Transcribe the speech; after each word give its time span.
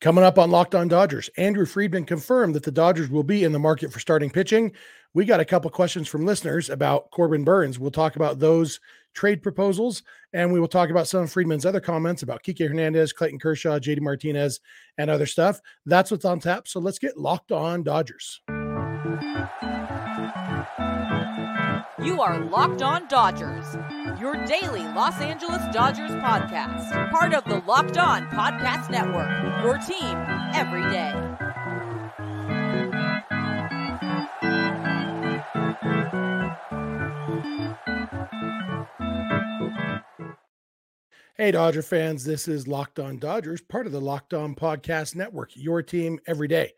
Coming 0.00 0.24
up 0.24 0.38
on 0.38 0.50
Locked 0.50 0.74
On 0.74 0.88
Dodgers, 0.88 1.28
Andrew 1.36 1.66
Friedman 1.66 2.06
confirmed 2.06 2.54
that 2.54 2.62
the 2.62 2.72
Dodgers 2.72 3.10
will 3.10 3.22
be 3.22 3.44
in 3.44 3.52
the 3.52 3.58
market 3.58 3.92
for 3.92 4.00
starting 4.00 4.30
pitching. 4.30 4.72
We 5.12 5.26
got 5.26 5.40
a 5.40 5.44
couple 5.44 5.70
questions 5.70 6.08
from 6.08 6.24
listeners 6.24 6.70
about 6.70 7.10
Corbin 7.10 7.44
Burnes. 7.44 7.78
We'll 7.78 7.90
talk 7.90 8.16
about 8.16 8.38
those 8.38 8.80
trade 9.12 9.42
proposals, 9.42 10.02
and 10.32 10.50
we 10.50 10.58
will 10.58 10.68
talk 10.68 10.88
about 10.88 11.06
some 11.06 11.24
of 11.24 11.30
Friedman's 11.30 11.66
other 11.66 11.80
comments 11.80 12.22
about 12.22 12.42
Kike 12.42 12.66
Hernandez, 12.66 13.12
Clayton 13.12 13.40
Kershaw, 13.40 13.78
JD 13.78 14.00
Martinez, 14.00 14.60
and 14.96 15.10
other 15.10 15.26
stuff. 15.26 15.60
That's 15.84 16.10
what's 16.10 16.24
on 16.24 16.40
tap. 16.40 16.66
So 16.66 16.80
let's 16.80 16.98
get 16.98 17.18
Locked 17.18 17.52
On 17.52 17.82
Dodgers. 17.82 18.40
You 22.02 22.22
are 22.22 22.40
Locked 22.46 22.80
On 22.80 23.06
Dodgers, 23.08 23.76
your 24.18 24.34
daily 24.46 24.80
Los 24.94 25.20
Angeles 25.20 25.60
Dodgers 25.70 26.10
podcast, 26.12 27.10
part 27.10 27.34
of 27.34 27.44
the 27.44 27.62
Locked 27.66 27.98
On 27.98 28.26
Podcast 28.28 28.88
Network, 28.88 29.28
your 29.62 29.76
team 29.76 30.16
every 30.54 30.80
day. 30.90 31.12
Hey, 41.36 41.50
Dodger 41.50 41.82
fans, 41.82 42.24
this 42.24 42.48
is 42.48 42.66
Locked 42.66 42.98
On 42.98 43.18
Dodgers, 43.18 43.60
part 43.60 43.84
of 43.84 43.92
the 43.92 44.00
Locked 44.00 44.32
On 44.32 44.54
Podcast 44.54 45.14
Network, 45.14 45.50
your 45.54 45.82
team 45.82 46.18
every 46.26 46.48
day. 46.48 46.72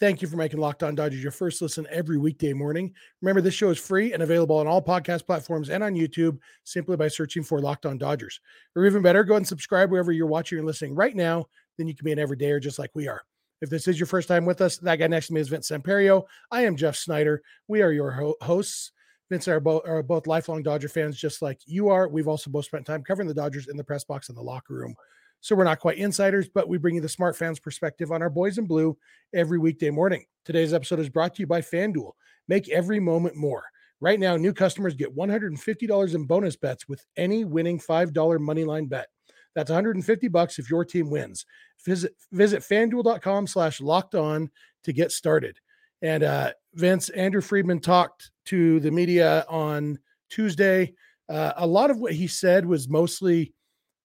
Thank 0.00 0.20
you 0.20 0.26
for 0.26 0.36
making 0.36 0.58
Locked 0.58 0.82
On 0.82 0.96
Dodgers 0.96 1.22
your 1.22 1.30
first 1.30 1.62
listen 1.62 1.86
every 1.88 2.18
weekday 2.18 2.52
morning. 2.52 2.92
Remember, 3.22 3.40
this 3.40 3.54
show 3.54 3.70
is 3.70 3.78
free 3.78 4.12
and 4.12 4.24
available 4.24 4.58
on 4.58 4.66
all 4.66 4.82
podcast 4.82 5.24
platforms 5.24 5.70
and 5.70 5.84
on 5.84 5.94
YouTube 5.94 6.38
simply 6.64 6.96
by 6.96 7.06
searching 7.06 7.44
for 7.44 7.60
Locked 7.60 7.86
On 7.86 7.96
Dodgers. 7.96 8.40
Or 8.74 8.86
even 8.86 9.02
better, 9.02 9.22
go 9.22 9.36
and 9.36 9.46
subscribe 9.46 9.92
wherever 9.92 10.10
you're 10.10 10.26
watching 10.26 10.58
or 10.58 10.64
listening 10.64 10.96
right 10.96 11.14
now. 11.14 11.46
Then 11.78 11.86
you 11.86 11.94
can 11.94 12.04
be 12.04 12.10
an 12.10 12.18
everydayer 12.18 12.60
just 12.60 12.78
like 12.78 12.90
we 12.94 13.06
are. 13.06 13.22
If 13.60 13.70
this 13.70 13.86
is 13.86 13.98
your 13.98 14.08
first 14.08 14.26
time 14.26 14.44
with 14.44 14.60
us, 14.60 14.78
that 14.78 14.96
guy 14.96 15.06
next 15.06 15.28
to 15.28 15.32
me 15.32 15.40
is 15.40 15.48
Vince 15.48 15.70
Samperio. 15.70 16.24
I 16.50 16.62
am 16.62 16.76
Jeff 16.76 16.96
Snider. 16.96 17.42
We 17.68 17.80
are 17.80 17.92
your 17.92 18.10
ho- 18.10 18.36
hosts. 18.42 18.90
Vince 19.30 19.46
and 19.46 19.52
I 19.52 19.56
are 19.56 19.60
both, 19.60 19.86
are 19.86 20.02
both 20.02 20.26
lifelong 20.26 20.64
Dodger 20.64 20.88
fans, 20.88 21.16
just 21.16 21.40
like 21.40 21.60
you 21.66 21.88
are. 21.88 22.08
We've 22.08 22.28
also 22.28 22.50
both 22.50 22.64
spent 22.64 22.84
time 22.84 23.04
covering 23.04 23.28
the 23.28 23.34
Dodgers 23.34 23.68
in 23.68 23.76
the 23.76 23.84
press 23.84 24.02
box 24.02 24.28
and 24.28 24.36
the 24.36 24.42
locker 24.42 24.74
room. 24.74 24.94
So 25.44 25.54
we're 25.54 25.64
not 25.64 25.78
quite 25.78 25.98
insiders, 25.98 26.48
but 26.48 26.70
we 26.70 26.78
bring 26.78 26.94
you 26.94 27.02
the 27.02 27.08
smart 27.10 27.36
fans 27.36 27.60
perspective 27.60 28.10
on 28.10 28.22
our 28.22 28.30
boys 28.30 28.56
in 28.56 28.64
blue 28.64 28.96
every 29.34 29.58
weekday 29.58 29.90
morning. 29.90 30.24
Today's 30.46 30.72
episode 30.72 31.00
is 31.00 31.10
brought 31.10 31.34
to 31.34 31.42
you 31.42 31.46
by 31.46 31.60
FanDuel. 31.60 32.12
Make 32.48 32.70
every 32.70 32.98
moment 32.98 33.36
more. 33.36 33.62
Right 34.00 34.18
now, 34.18 34.38
new 34.38 34.54
customers 34.54 34.94
get 34.94 35.14
$150 35.14 36.14
in 36.14 36.24
bonus 36.24 36.56
bets 36.56 36.88
with 36.88 37.04
any 37.18 37.44
winning 37.44 37.78
$5 37.78 38.14
moneyline 38.14 38.88
bet. 38.88 39.08
That's 39.54 39.68
150 39.68 40.28
bucks 40.28 40.58
if 40.58 40.70
your 40.70 40.82
team 40.82 41.10
wins. 41.10 41.44
Visit 41.84 42.14
visit 42.32 42.62
fanduel.com 42.62 43.46
slash 43.46 43.82
locked 43.82 44.14
on 44.14 44.50
to 44.84 44.94
get 44.94 45.12
started. 45.12 45.58
And 46.00 46.22
uh, 46.22 46.52
Vince, 46.72 47.10
Andrew 47.10 47.42
Friedman 47.42 47.80
talked 47.80 48.30
to 48.46 48.80
the 48.80 48.90
media 48.90 49.44
on 49.50 49.98
Tuesday. 50.30 50.94
Uh, 51.28 51.52
a 51.58 51.66
lot 51.66 51.90
of 51.90 51.98
what 51.98 52.14
he 52.14 52.28
said 52.28 52.64
was 52.64 52.88
mostly, 52.88 53.52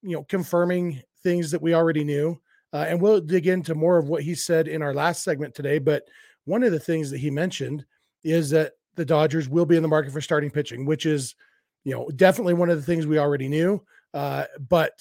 you 0.01 0.17
know, 0.17 0.23
confirming 0.23 1.01
things 1.23 1.51
that 1.51 1.61
we 1.61 1.73
already 1.73 2.03
knew. 2.03 2.39
Uh, 2.71 2.85
and 2.87 3.01
we'll 3.01 3.19
dig 3.19 3.47
into 3.47 3.73
more 3.73 3.97
of 3.97 4.09
what 4.09 4.23
he 4.23 4.35
said 4.35 4.67
in 4.67 4.81
our 4.81 4.93
last 4.93 5.23
segment 5.23 5.55
today. 5.55 5.79
But 5.79 6.03
one 6.45 6.63
of 6.63 6.71
the 6.71 6.79
things 6.79 7.09
that 7.09 7.17
he 7.17 7.31
mentioned 7.31 7.85
is 8.23 8.51
that 8.51 8.73
the 8.95 9.05
Dodgers 9.05 9.49
will 9.49 9.65
be 9.65 9.75
in 9.75 9.81
the 9.81 9.87
market 9.87 10.11
for 10.11 10.21
starting 10.21 10.51
pitching, 10.51 10.85
which 10.85 11.05
is, 11.05 11.35
you 11.83 11.93
know, 11.93 12.09
definitely 12.15 12.53
one 12.53 12.69
of 12.69 12.77
the 12.77 12.83
things 12.83 13.07
we 13.07 13.17
already 13.17 13.47
knew. 13.47 13.81
Uh, 14.13 14.45
but 14.69 14.91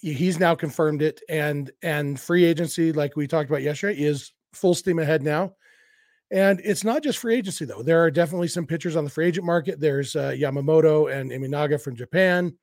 he's 0.00 0.38
now 0.38 0.54
confirmed 0.54 1.02
it, 1.02 1.20
and 1.28 1.70
and 1.82 2.18
free 2.18 2.44
agency, 2.44 2.92
like 2.92 3.16
we 3.16 3.26
talked 3.26 3.48
about 3.48 3.62
yesterday, 3.62 4.00
is 4.00 4.32
full 4.52 4.74
steam 4.74 4.98
ahead 4.98 5.22
now. 5.22 5.54
And 6.32 6.60
it's 6.64 6.84
not 6.84 7.02
just 7.02 7.18
free 7.18 7.36
agency 7.36 7.64
though. 7.64 7.82
There 7.82 8.02
are 8.02 8.10
definitely 8.10 8.48
some 8.48 8.66
pitchers 8.66 8.96
on 8.96 9.04
the 9.04 9.10
free 9.10 9.26
agent 9.26 9.46
market. 9.46 9.80
There's 9.80 10.14
uh, 10.14 10.30
Yamamoto 10.30 11.12
and 11.12 11.30
Imanaga 11.32 11.80
from 11.80 11.96
Japan. 11.96 12.54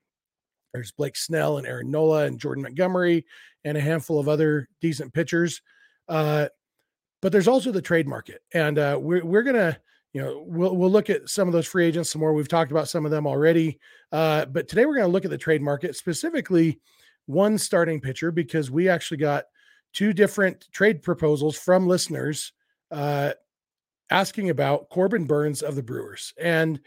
There's 0.78 0.92
Blake 0.92 1.18
Snell 1.18 1.58
and 1.58 1.66
Aaron 1.66 1.90
Nola 1.90 2.26
and 2.26 2.40
Jordan 2.40 2.62
Montgomery 2.62 3.26
and 3.66 3.76
a 3.76 3.82
handful 3.82 4.20
of 4.20 4.30
other 4.30 4.70
decent 4.80 5.12
pitchers. 5.12 5.64
Uh, 6.08 6.50
but 7.20 7.32
there's 7.32 7.48
also 7.48 7.72
the 7.72 7.82
trade 7.82 8.08
market, 8.08 8.44
and 8.54 8.78
uh, 8.78 8.96
we're 9.02 9.26
we're 9.26 9.42
gonna 9.42 9.80
you 10.14 10.22
know 10.22 10.44
we'll 10.46 10.76
we'll 10.76 10.92
look 10.92 11.10
at 11.10 11.28
some 11.28 11.48
of 11.48 11.52
those 11.52 11.66
free 11.66 11.88
agents 11.88 12.12
some 12.12 12.22
more. 12.22 12.32
We've 12.32 12.48
talked 12.48 12.70
about 12.70 12.90
some 12.90 13.06
of 13.06 13.12
them 13.12 13.26
already, 13.26 13.80
uh, 14.12 14.46
but 14.46 14.68
today 14.68 14.86
we're 14.86 14.98
gonna 14.98 15.08
look 15.08 15.26
at 15.26 15.32
the 15.32 15.38
trade 15.38 15.64
market 15.64 15.96
specifically 15.96 16.80
one 17.26 17.58
starting 17.58 18.00
pitcher 18.00 18.32
because 18.32 18.70
we 18.70 18.88
actually 18.88 19.18
got 19.18 19.46
two 19.94 20.14
different 20.14 20.68
trade 20.72 21.02
proposals 21.02 21.58
from 21.58 21.88
listeners 21.88 22.54
uh, 22.92 23.34
asking 24.12 24.52
about 24.52 24.90
Corbin 24.90 25.26
Burnes 25.26 25.64
of 25.64 25.76
the 25.76 25.84
Brewers 25.84 26.34
and. 26.40 26.80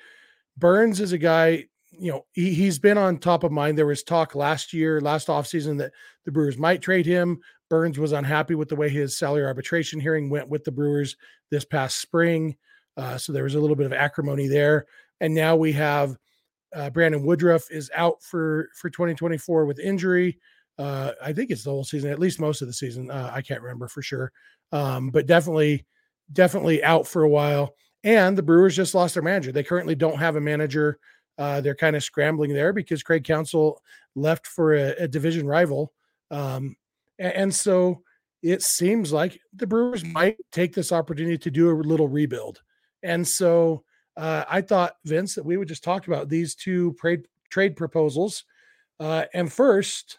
Burnes 0.57 1.01
is 1.01 1.13
a 1.13 1.19
guy 1.19 1.65
you 2.01 2.11
know, 2.11 2.25
he, 2.33 2.55
he's 2.55 2.79
been 2.79 2.99
on 2.99 3.19
top 3.19 3.45
of 3.45 3.53
mind. 3.53 3.77
There 3.77 3.87
was 3.87 4.03
talk 4.03 4.35
last 4.35 4.73
year, 4.73 5.01
last 5.01 5.29
offseason, 5.29 5.79
that 5.79 5.93
the 6.25 6.33
Brewers 6.33 6.57
might 6.57 6.81
trade 6.81 7.07
him. 7.07 7.41
Burnes 7.69 7.99
was 7.99 8.13
unhappy 8.13 8.55
with 8.55 8.69
the 8.69 8.77
way 8.77 8.89
his 8.89 9.17
salary 9.17 9.45
arbitration 9.45 10.01
hearing 10.01 10.31
went 10.31 10.49
with 10.49 10.65
the 10.65 10.73
Brewers 10.73 11.17
this 11.51 11.65
past 11.65 12.01
spring. 12.01 12.57
Uh, 12.97 13.17
so 13.17 13.33
there 13.33 13.45
was 13.45 13.55
a 13.55 13.61
little 13.61 13.77
bit 13.77 13.87
of 13.87 13.93
acrimony 13.93 14.49
there. 14.49 14.87
And 15.21 15.35
now 15.35 15.57
we 15.57 15.73
have 15.73 16.17
uh, 16.75 16.91
Brandon 16.91 17.25
Woodruff 17.25 17.71
is 17.71 17.91
out 17.95 18.23
for 18.23 18.69
for 18.75 18.91
2024 18.91 19.67
with 19.67 19.79
injury. 19.79 20.39
Uh, 20.79 21.13
I 21.23 21.33
think 21.33 21.51
it's 21.51 21.65
the 21.65 21.71
whole 21.71 21.85
season, 21.85 22.11
at 22.11 22.19
least 22.19 22.41
most 22.41 22.63
of 22.63 22.69
the 22.69 22.73
season. 22.73 23.11
Uh, 23.11 23.31
I 23.33 23.43
can't 23.43 23.61
remember 23.61 23.89
for 23.89 24.03
sure, 24.03 24.33
um, 24.73 25.11
but 25.11 25.27
definitely, 25.27 25.85
definitely 26.33 26.83
out 26.83 27.07
for 27.07 27.23
a 27.23 27.29
while. 27.29 27.75
And 28.03 28.39
the 28.39 28.43
Brewers 28.43 28.77
just 28.77 28.95
lost 28.95 29.15
their 29.15 29.23
manager. 29.23 29.53
They 29.53 29.63
currently 29.63 29.95
don't 29.95 30.19
have 30.19 30.37
a 30.37 30.41
manager 30.41 30.99
uh, 31.41 31.59
they're 31.63 31.75
kind 31.75 31.97
of 31.97 32.05
scrambling 32.05 32.53
there 32.53 32.75
because 32.75 33.03
Craig 33.03 33.25
Counsell 33.25 33.83
left 34.15 34.47
for 34.47 34.75
a, 34.75 34.91
a 34.99 35.09
division 35.09 35.47
rival. 35.47 35.91
Um, 36.31 36.77
and, 37.19 37.33
and, 37.33 37.55
so 37.55 38.03
it 38.43 38.61
seems 38.61 39.11
like 39.11 39.41
the 39.55 39.67
Brewers 39.67 40.05
might 40.05 40.37
take 40.53 40.75
this 40.75 40.93
opportunity 40.93 41.39
to 41.39 41.51
do 41.51 41.71
a 41.71 41.73
little 41.73 42.09
rebuild. 42.09 42.61
And 43.03 43.27
so 43.27 43.85
uh, 44.19 44.45
I 44.51 44.61
thought, 44.61 44.97
Vince, 45.07 45.35
that 45.35 45.45
we 45.45 45.57
would 45.57 45.67
just 45.67 45.83
talk 45.83 46.07
about 46.07 46.29
these 46.29 46.55
two 46.55 46.95
trade, 47.01 47.27
trade 47.49 47.75
proposals. 47.75 48.45
Uh, 49.01 49.25
and 49.33 49.51
first, 49.51 50.19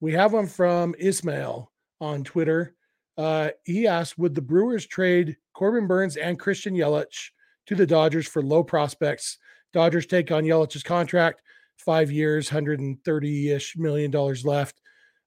we 0.00 0.12
have 0.12 0.34
one 0.34 0.46
from 0.46 0.94
Ismail 0.98 1.72
on 1.98 2.24
Twitter. 2.24 2.74
Uh, 3.16 3.50
he 3.64 3.86
asked, 3.86 4.18
would 4.18 4.34
the 4.34 4.42
Brewers 4.42 4.86
trade 4.86 5.38
Corbin 5.54 5.86
Burnes 5.86 6.18
and 6.18 6.38
Christian 6.38 6.74
Yelich 6.74 7.30
to 7.66 7.74
the 7.74 7.86
Dodgers 7.86 8.28
for 8.28 8.42
low 8.42 8.62
prospects 8.62 9.38
Dodgers 9.72 10.06
take 10.06 10.30
on 10.30 10.44
Yelich's 10.44 10.82
contract, 10.82 11.42
five 11.76 12.10
years, 12.10 12.50
130 12.50 13.50
ish 13.50 13.76
million 13.76 14.10
dollars 14.10 14.44
left. 14.44 14.80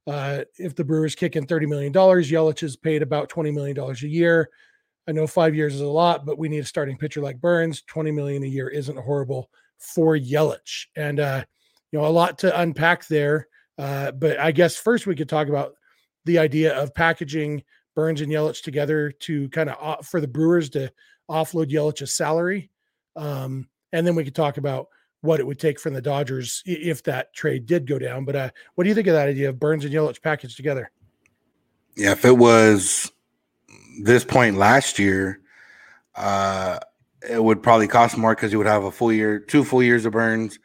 Uh, 0.07 0.41
if 0.59 0.75
the 0.75 0.83
Brewers 0.83 1.15
kick 1.15 1.35
in 1.35 1.47
$30 1.47 1.67
million, 1.67 1.91
Yelich 1.91 2.61
is 2.61 2.77
paid 2.77 3.01
about 3.01 3.29
$20 3.29 3.53
million 3.53 3.77
a 3.79 3.93
year. 4.07 4.49
I 5.07 5.11
know 5.11 5.27
five 5.27 5.55
years 5.55 5.75
is 5.75 5.81
a 5.81 5.87
lot, 5.87 6.25
but 6.25 6.37
we 6.37 6.49
need 6.49 6.59
a 6.59 6.65
starting 6.65 6.97
pitcher 6.97 7.21
like 7.21 7.41
Burnes. 7.41 7.81
20 7.87 8.11
million 8.11 8.43
a 8.43 8.47
year 8.47 8.69
isn't 8.69 8.97
horrible 8.97 9.49
for 9.79 10.15
Yelich. 10.15 10.85
And, 10.95 11.19
uh, 11.19 11.43
you 11.91 11.99
know, 11.99 12.05
a 12.05 12.09
lot 12.09 12.37
to 12.39 12.59
unpack 12.59 13.07
there. 13.07 13.47
Uh, 13.77 14.11
but 14.11 14.39
I 14.39 14.51
guess 14.51 14.75
first 14.75 15.07
we 15.07 15.15
could 15.15 15.29
talk 15.29 15.47
about 15.47 15.73
the 16.25 16.39
idea 16.39 16.75
of 16.75 16.93
packaging 16.93 17.63
Burnes 17.95 18.21
and 18.21 18.31
Yelich 18.31 18.61
together 18.61 19.11
to 19.11 19.49
kind 19.49 19.69
of 19.69 20.05
for 20.05 20.21
the 20.21 20.27
Brewers 20.27 20.69
to 20.71 20.91
offload 21.29 21.71
Yelich's 21.71 22.13
salary. 22.13 22.69
Um, 23.15 23.69
and 23.95 24.05
then 24.05 24.13
we 24.13 24.25
could 24.25 24.35
talk 24.35 24.57
about 24.57 24.89
what 25.21 25.39
it 25.39 25.47
would 25.47 25.57
take 25.57 25.79
from 25.79 25.93
the 25.93 26.01
Dodgers 26.01 26.61
if 26.65 27.01
that 27.03 27.33
trade 27.33 27.65
did 27.65 27.87
go 27.87 27.97
down. 27.97 28.25
But 28.25 28.35
uh, 28.35 28.49
what 28.75 28.83
do 28.83 28.89
you 28.89 28.93
think 28.93 29.07
of 29.07 29.13
that 29.13 29.29
idea 29.29 29.49
of 29.49 29.57
Burnes 29.57 29.85
and 29.85 29.93
Yelich 29.93 30.21
packaged 30.21 30.57
together? 30.57 30.91
Yeah, 31.95 32.11
if 32.11 32.25
it 32.25 32.37
was 32.37 33.11
this 34.03 34.25
point 34.25 34.57
last 34.57 34.99
year, 34.99 35.39
uh, 36.15 36.79
it 37.27 37.41
would 37.41 37.63
probably 37.63 37.87
cost 37.87 38.17
more 38.17 38.35
because 38.35 38.51
you 38.51 38.57
would 38.57 38.67
have 38.67 38.83
a 38.83 38.91
full 38.91 39.13
year, 39.13 39.39
two 39.39 39.63
full 39.63 39.81
years 39.81 40.05
of 40.05 40.11
Burnes, 40.11 40.59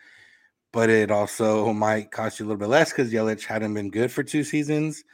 but 0.73 0.91
it 0.91 1.13
also 1.13 1.73
might 1.73 2.11
cost 2.11 2.41
you 2.41 2.45
a 2.45 2.49
little 2.49 2.59
bit 2.59 2.69
less 2.69 2.91
because 2.91 3.13
Yelich 3.13 3.45
hadn't 3.45 3.75
been 3.75 3.91
good 3.91 4.11
for 4.11 4.25
two 4.25 4.43
seasons, 4.43 5.05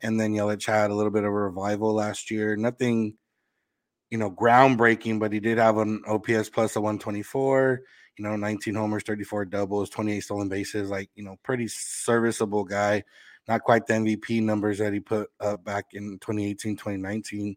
and 0.00 0.18
then 0.18 0.32
Yelich 0.32 0.64
had 0.64 0.92
a 0.92 0.94
little 0.94 1.10
bit 1.10 1.24
of 1.24 1.30
a 1.30 1.32
revival 1.32 1.92
last 1.92 2.30
year. 2.30 2.54
Nothing 2.54 3.16
you 4.14 4.18
know, 4.18 4.30
groundbreaking, 4.30 5.18
but 5.18 5.32
he 5.32 5.40
did 5.40 5.58
have 5.58 5.76
an 5.76 6.00
OPS 6.06 6.48
plus 6.48 6.76
a 6.76 6.80
124, 6.80 7.82
you 8.16 8.22
know, 8.22 8.36
19 8.36 8.72
homers, 8.76 9.02
34 9.02 9.46
doubles, 9.46 9.90
28 9.90 10.20
stolen 10.20 10.48
bases, 10.48 10.88
like, 10.88 11.10
you 11.16 11.24
know, 11.24 11.34
pretty 11.42 11.66
serviceable 11.66 12.62
guy. 12.62 13.02
Not 13.48 13.62
quite 13.62 13.88
the 13.88 13.94
MVP 13.94 14.40
numbers 14.40 14.78
that 14.78 14.92
he 14.92 15.00
put 15.00 15.30
up 15.40 15.64
back 15.64 15.86
in 15.94 16.20
2018, 16.20 16.76
2019, 16.76 17.56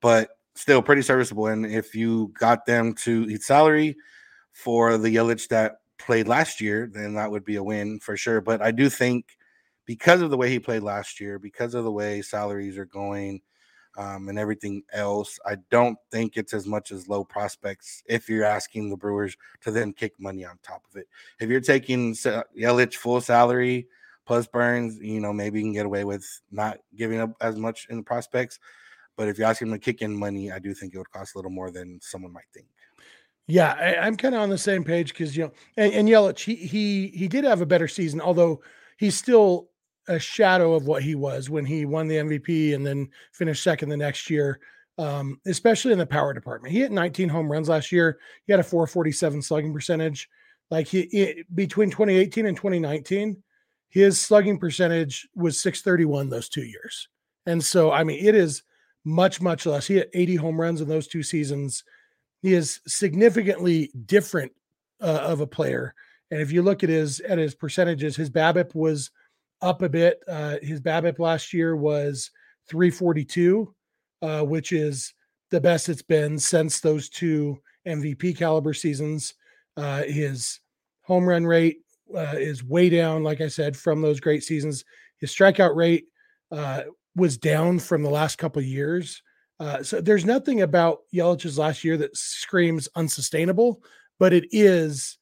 but 0.00 0.30
still 0.56 0.82
pretty 0.82 1.02
serviceable. 1.02 1.46
And 1.46 1.64
if 1.64 1.94
you 1.94 2.32
got 2.36 2.66
them 2.66 2.94
to 2.94 3.24
eat 3.30 3.44
salary 3.44 3.94
for 4.50 4.98
the 4.98 5.14
Yelich 5.14 5.46
that 5.50 5.76
played 5.98 6.26
last 6.26 6.60
year, 6.60 6.90
then 6.92 7.14
that 7.14 7.30
would 7.30 7.44
be 7.44 7.54
a 7.54 7.62
win 7.62 8.00
for 8.00 8.16
sure. 8.16 8.40
But 8.40 8.60
I 8.60 8.72
do 8.72 8.88
think 8.88 9.38
because 9.86 10.20
of 10.20 10.30
the 10.30 10.36
way 10.36 10.50
he 10.50 10.58
played 10.58 10.82
last 10.82 11.20
year, 11.20 11.38
because 11.38 11.74
of 11.74 11.84
the 11.84 11.92
way 11.92 12.22
salaries 12.22 12.76
are 12.76 12.86
going, 12.86 13.40
um, 13.96 14.28
and 14.28 14.38
everything 14.38 14.82
else. 14.92 15.38
I 15.46 15.56
don't 15.70 15.98
think 16.10 16.36
it's 16.36 16.54
as 16.54 16.66
much 16.66 16.92
as 16.92 17.08
low 17.08 17.24
prospects 17.24 18.02
if 18.06 18.28
you're 18.28 18.44
asking 18.44 18.90
the 18.90 18.96
Brewers 18.96 19.36
to 19.62 19.70
then 19.70 19.92
kick 19.92 20.14
money 20.18 20.44
on 20.44 20.58
top 20.62 20.82
of 20.90 20.96
it. 20.96 21.08
If 21.40 21.50
you're 21.50 21.60
taking 21.60 22.14
Yelich 22.14 22.94
full 22.94 23.20
salary 23.20 23.88
plus 24.26 24.46
Burnes, 24.46 24.98
you 25.00 25.20
know, 25.20 25.32
maybe 25.32 25.58
you 25.58 25.64
can 25.64 25.72
get 25.72 25.86
away 25.86 26.04
with 26.04 26.26
not 26.50 26.78
giving 26.96 27.20
up 27.20 27.34
as 27.40 27.56
much 27.56 27.86
in 27.90 27.96
the 27.96 28.02
prospects. 28.02 28.58
But 29.16 29.28
if 29.28 29.38
you're 29.38 29.48
asking 29.48 29.70
to 29.72 29.78
kick 29.78 30.00
in 30.00 30.16
money, 30.16 30.50
I 30.50 30.58
do 30.58 30.72
think 30.72 30.94
it 30.94 30.98
would 30.98 31.10
cost 31.10 31.34
a 31.34 31.38
little 31.38 31.50
more 31.50 31.70
than 31.70 31.98
someone 32.00 32.32
might 32.32 32.44
think. 32.54 32.66
Yeah, 33.46 33.74
I, 33.78 34.06
am 34.06 34.16
kind 34.16 34.34
of 34.34 34.40
on 34.40 34.48
the 34.48 34.56
same 34.56 34.84
page 34.84 35.08
because 35.08 35.36
you 35.36 35.44
know, 35.44 35.52
and, 35.76 35.92
and 35.92 36.08
Yelich, 36.08 36.38
he 36.38 36.54
he 36.54 37.08
he 37.08 37.28
did 37.28 37.44
have 37.44 37.60
a 37.60 37.66
better 37.66 37.88
season, 37.88 38.20
although 38.20 38.62
he's 38.96 39.16
still 39.16 39.68
a 40.08 40.18
shadow 40.18 40.74
of 40.74 40.86
what 40.86 41.02
he 41.02 41.14
was 41.14 41.48
when 41.48 41.64
he 41.64 41.84
won 41.84 42.08
the 42.08 42.16
MVP 42.16 42.74
and 42.74 42.84
then 42.86 43.08
finished 43.32 43.62
second 43.62 43.88
the 43.88 43.96
next 43.96 44.30
year. 44.30 44.60
Um, 44.98 45.40
especially 45.46 45.92
in 45.92 45.98
the 45.98 46.06
power 46.06 46.34
department, 46.34 46.72
he 46.72 46.80
hit 46.80 46.92
19 46.92 47.28
home 47.28 47.50
runs 47.50 47.68
last 47.68 47.90
year. 47.90 48.18
He 48.44 48.52
had 48.52 48.60
a 48.60 48.64
447 48.64 49.40
slugging 49.40 49.72
percentage. 49.72 50.28
Like 50.70 50.86
he, 50.86 51.08
he 51.10 51.44
between 51.54 51.90
2018 51.90 52.46
and 52.46 52.56
2019, 52.56 53.42
his 53.88 54.20
slugging 54.20 54.58
percentage 54.58 55.28
was 55.34 55.60
631 55.60 56.28
those 56.28 56.48
two 56.48 56.64
years. 56.64 57.08
And 57.46 57.62
so, 57.62 57.90
I 57.90 58.04
mean, 58.04 58.24
it 58.24 58.34
is 58.34 58.62
much, 59.04 59.40
much 59.40 59.66
less. 59.66 59.86
He 59.86 59.96
had 59.96 60.08
80 60.14 60.36
home 60.36 60.60
runs 60.60 60.80
in 60.80 60.88
those 60.88 61.06
two 61.06 61.22
seasons. 61.22 61.84
He 62.42 62.54
is 62.54 62.80
significantly 62.86 63.90
different 64.06 64.52
uh, 65.00 65.20
of 65.22 65.40
a 65.40 65.46
player. 65.46 65.94
And 66.30 66.40
if 66.40 66.52
you 66.52 66.62
look 66.62 66.82
at 66.82 66.88
his 66.88 67.20
at 67.20 67.38
his 67.38 67.54
percentages, 67.54 68.16
his 68.16 68.30
BABIP 68.30 68.74
was 68.74 69.10
up 69.62 69.82
a 69.82 69.88
bit. 69.88 70.22
Uh, 70.28 70.56
his 70.60 70.80
BABIP 70.80 71.18
last 71.18 71.52
year 71.52 71.76
was 71.76 72.30
342, 72.68 73.74
uh, 74.20 74.42
which 74.42 74.72
is 74.72 75.14
the 75.50 75.60
best 75.60 75.88
it's 75.88 76.02
been 76.02 76.38
since 76.38 76.80
those 76.80 77.08
two 77.08 77.58
MVP 77.86 78.36
caliber 78.36 78.74
seasons. 78.74 79.34
Uh, 79.76 80.02
his 80.02 80.60
home 81.02 81.24
run 81.24 81.46
rate 81.46 81.78
uh, 82.14 82.34
is 82.36 82.64
way 82.64 82.90
down, 82.90 83.22
like 83.22 83.40
I 83.40 83.48
said, 83.48 83.76
from 83.76 84.02
those 84.02 84.20
great 84.20 84.42
seasons. 84.42 84.84
His 85.18 85.30
strikeout 85.30 85.76
rate 85.76 86.06
uh, 86.50 86.82
was 87.14 87.38
down 87.38 87.78
from 87.78 88.02
the 88.02 88.10
last 88.10 88.36
couple 88.36 88.60
years. 88.62 89.22
Uh, 89.60 89.82
so 89.82 90.00
there's 90.00 90.24
nothing 90.24 90.62
about 90.62 91.00
Yelich's 91.14 91.58
last 91.58 91.84
year 91.84 91.96
that 91.96 92.16
screams 92.16 92.88
unsustainable, 92.96 93.82
but 94.18 94.32
it 94.32 94.46
is 94.50 95.18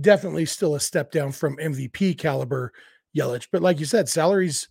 definitely 0.00 0.46
still 0.46 0.76
a 0.76 0.80
step 0.80 1.10
down 1.10 1.32
from 1.32 1.56
MVP 1.56 2.16
caliber 2.18 2.72
Yelich. 3.16 3.48
But 3.50 3.62
like 3.62 3.80
you 3.80 3.86
said, 3.86 4.08
salaries 4.08 4.68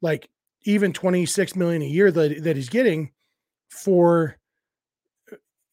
like 0.00 0.28
even 0.64 0.92
26 0.92 1.56
million 1.56 1.82
a 1.82 1.86
year 1.86 2.10
that, 2.10 2.42
that 2.44 2.56
he's 2.56 2.68
getting 2.68 3.12
for 3.70 4.36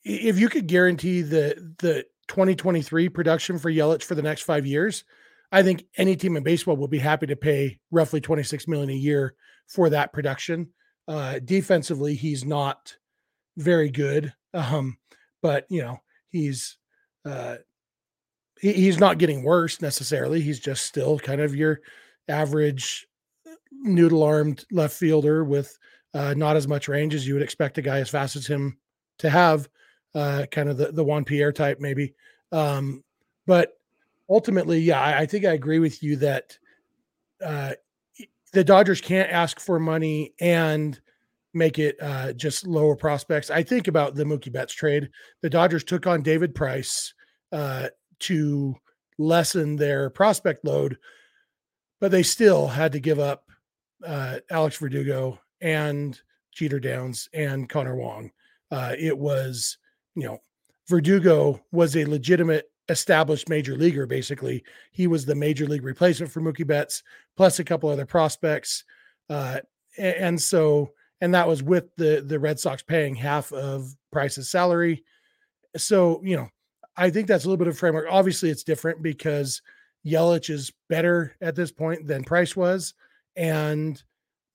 if 0.03 0.39
you 0.39 0.49
could 0.49 0.67
guarantee 0.67 1.21
the 1.21 1.73
the 1.79 2.05
2023 2.27 3.09
production 3.09 3.57
for 3.57 3.71
Yelich 3.71 4.03
for 4.03 4.15
the 4.15 4.21
next 4.21 4.43
five 4.43 4.65
years, 4.65 5.03
I 5.51 5.63
think 5.63 5.85
any 5.97 6.15
team 6.15 6.37
in 6.37 6.43
baseball 6.43 6.77
will 6.77 6.87
be 6.87 6.99
happy 6.99 7.27
to 7.27 7.35
pay 7.35 7.79
roughly 7.91 8.21
26 8.21 8.67
million 8.67 8.89
a 8.89 8.93
year 8.93 9.33
for 9.67 9.89
that 9.89 10.13
production. 10.13 10.69
Uh, 11.07 11.39
defensively, 11.43 12.13
he's 12.13 12.45
not 12.45 12.95
very 13.57 13.89
good, 13.89 14.33
um, 14.53 14.97
but 15.41 15.65
you 15.69 15.81
know 15.81 15.99
he's 16.29 16.77
uh, 17.25 17.55
he, 18.61 18.73
he's 18.73 18.99
not 18.99 19.17
getting 19.17 19.43
worse 19.43 19.81
necessarily. 19.81 20.41
He's 20.41 20.59
just 20.59 20.85
still 20.85 21.19
kind 21.19 21.41
of 21.41 21.55
your 21.55 21.81
average 22.29 23.07
noodle 23.71 24.23
armed 24.23 24.65
left 24.71 24.95
fielder 24.95 25.43
with 25.43 25.77
uh, 26.13 26.33
not 26.35 26.55
as 26.55 26.67
much 26.67 26.87
range 26.87 27.13
as 27.13 27.27
you 27.27 27.33
would 27.33 27.43
expect 27.43 27.77
a 27.77 27.81
guy 27.81 27.99
as 27.99 28.09
fast 28.09 28.35
as 28.35 28.47
him 28.47 28.77
to 29.19 29.29
have, 29.29 29.69
uh, 30.15 30.45
kind 30.51 30.69
of 30.69 30.77
the, 30.77 30.91
the 30.91 31.03
Juan 31.03 31.23
Pierre 31.23 31.51
type, 31.51 31.79
maybe. 31.79 32.13
Um, 32.51 33.03
but 33.45 33.73
ultimately, 34.29 34.79
yeah, 34.79 35.01
I, 35.01 35.19
I, 35.19 35.25
think 35.25 35.45
I 35.45 35.53
agree 35.53 35.79
with 35.79 36.01
you 36.01 36.15
that 36.17 36.57
uh, 37.43 37.73
the 38.53 38.63
Dodgers 38.63 39.01
can't 39.01 39.31
ask 39.31 39.59
for 39.59 39.79
money 39.79 40.33
and 40.39 40.99
make 41.53 41.79
it 41.79 41.95
uh, 42.01 42.33
just 42.33 42.65
lower 42.65 42.95
prospects. 42.95 43.49
I 43.49 43.63
think 43.63 43.87
about 43.87 44.15
the 44.15 44.23
Mookie 44.23 44.51
Betts 44.51 44.73
trade. 44.73 45.09
The 45.41 45.49
Dodgers 45.49 45.83
took 45.83 46.07
on 46.07 46.21
David 46.21 46.55
Price 46.55 47.13
uh, 47.51 47.89
to 48.19 48.75
lessen 49.17 49.75
their 49.75 50.09
prospect 50.09 50.65
load 50.65 50.97
but 51.99 52.11
they 52.11 52.23
still 52.23 52.67
had 52.67 52.91
to 52.91 52.99
give 52.99 53.19
up 53.19 53.49
uh, 54.05 54.39
Alex 54.49 54.77
Verdugo 54.77 55.39
and 55.61 56.19
Jeter 56.51 56.79
Downs 56.79 57.29
and 57.33 57.69
Connor 57.69 57.95
Wong. 57.95 58.31
Uh, 58.71 58.93
it 58.97 59.17
was, 59.17 59.77
you 60.15 60.23
know, 60.23 60.41
Verdugo 60.87 61.61
was 61.71 61.95
a 61.95 62.05
legitimate 62.05 62.71
established 62.89 63.49
major 63.49 63.75
leaguer. 63.75 64.05
Basically, 64.05 64.63
he 64.91 65.07
was 65.07 65.25
the 65.25 65.35
major 65.35 65.67
league 65.67 65.83
replacement 65.83 66.31
for 66.31 66.41
Mookie 66.41 66.65
Betts, 66.65 67.03
plus 67.37 67.59
a 67.59 67.63
couple 67.63 67.89
other 67.89 68.05
prospects, 68.05 68.83
uh, 69.29 69.59
and, 69.97 70.41
so 70.41 70.91
and 71.21 71.33
that 71.33 71.47
was 71.47 71.61
with 71.61 71.95
the 71.95 72.23
the 72.25 72.39
Red 72.39 72.59
Sox 72.59 72.81
paying 72.81 73.15
half 73.15 73.51
of 73.51 73.95
Price's 74.11 74.49
salary. 74.49 75.03
So 75.77 76.21
you 76.23 76.37
know, 76.37 76.49
I 76.97 77.09
think 77.09 77.27
that's 77.27 77.45
a 77.45 77.47
little 77.47 77.57
bit 77.57 77.67
of 77.67 77.77
framework. 77.77 78.07
Obviously, 78.09 78.49
it's 78.49 78.63
different 78.63 79.03
because 79.03 79.61
Yelich 80.05 80.49
is 80.49 80.71
better 80.87 81.35
at 81.41 81.55
this 81.55 81.71
point 81.71 82.07
than 82.07 82.23
Price 82.23 82.55
was, 82.55 82.93
and 83.35 84.01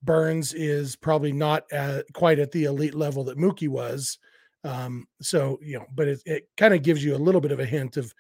Burnes 0.03 0.53
is 0.53 0.97
probably 0.97 1.33
not 1.33 1.71
at, 1.73 2.05
quite 2.13 2.39
at 2.39 2.53
the 2.53 2.65
elite 2.65 2.95
level 2.95 3.25
that 3.25 3.39
Mookie 3.39 3.69
was. 3.69 4.19
Um, 4.65 5.07
so 5.21 5.59
you 5.63 5.79
know, 5.79 5.87
but 5.95 6.09
it, 6.09 6.23
it 6.25 6.49
kind 6.57 6.75
of 6.75 6.83
gives 6.83 7.05
you 7.05 7.15
a 7.15 7.19
little 7.19 7.41
bit 7.41 7.53
of 7.53 7.61
a 7.61 7.67
hint 7.67 7.97
of 7.97 8.15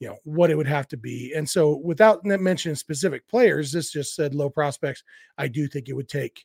you 0.00 0.08
know 0.08 0.16
what 0.24 0.50
it 0.50 0.56
would 0.56 0.66
have 0.66 0.88
to 0.88 0.96
be. 0.96 1.32
And 1.36 1.48
so, 1.48 1.76
without 1.76 2.24
mentioning 2.24 2.74
specific 2.74 3.26
players, 3.28 3.70
this 3.70 3.92
just 3.92 4.14
said 4.14 4.34
low 4.34 4.50
prospects. 4.50 5.04
I 5.38 5.48
do 5.48 5.68
think 5.68 5.88
it 5.88 5.94
would 5.94 6.08
take 6.08 6.44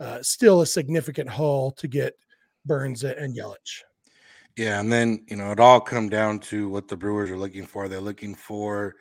uh, 0.00 0.22
still 0.22 0.62
a 0.62 0.66
significant 0.66 1.28
haul 1.28 1.70
to 1.72 1.88
get 1.88 2.14
Burnes 2.64 3.04
and 3.04 3.36
Yelich. 3.36 3.82
Yeah, 4.56 4.80
and 4.80 4.90
then 4.90 5.24
you 5.28 5.36
know 5.36 5.52
it 5.52 5.60
all 5.60 5.80
come 5.80 6.08
down 6.08 6.38
to 6.40 6.68
what 6.68 6.88
the 6.88 6.96
Brewers 6.96 7.30
are 7.30 7.38
looking 7.38 7.66
for. 7.66 7.88
They're 7.88 8.00
looking 8.00 8.34
for 8.34 8.94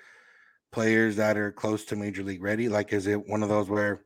players 0.75 1.15
that 1.15 1.37
are 1.37 1.53
close 1.53 1.85
to 1.85 1.95
major 1.95 2.21
league 2.21 2.43
ready? 2.43 2.67
Like, 2.67 2.91
is 2.91 3.07
it 3.07 3.29
one 3.29 3.41
of 3.41 3.47
those 3.47 3.69
where 3.69 4.01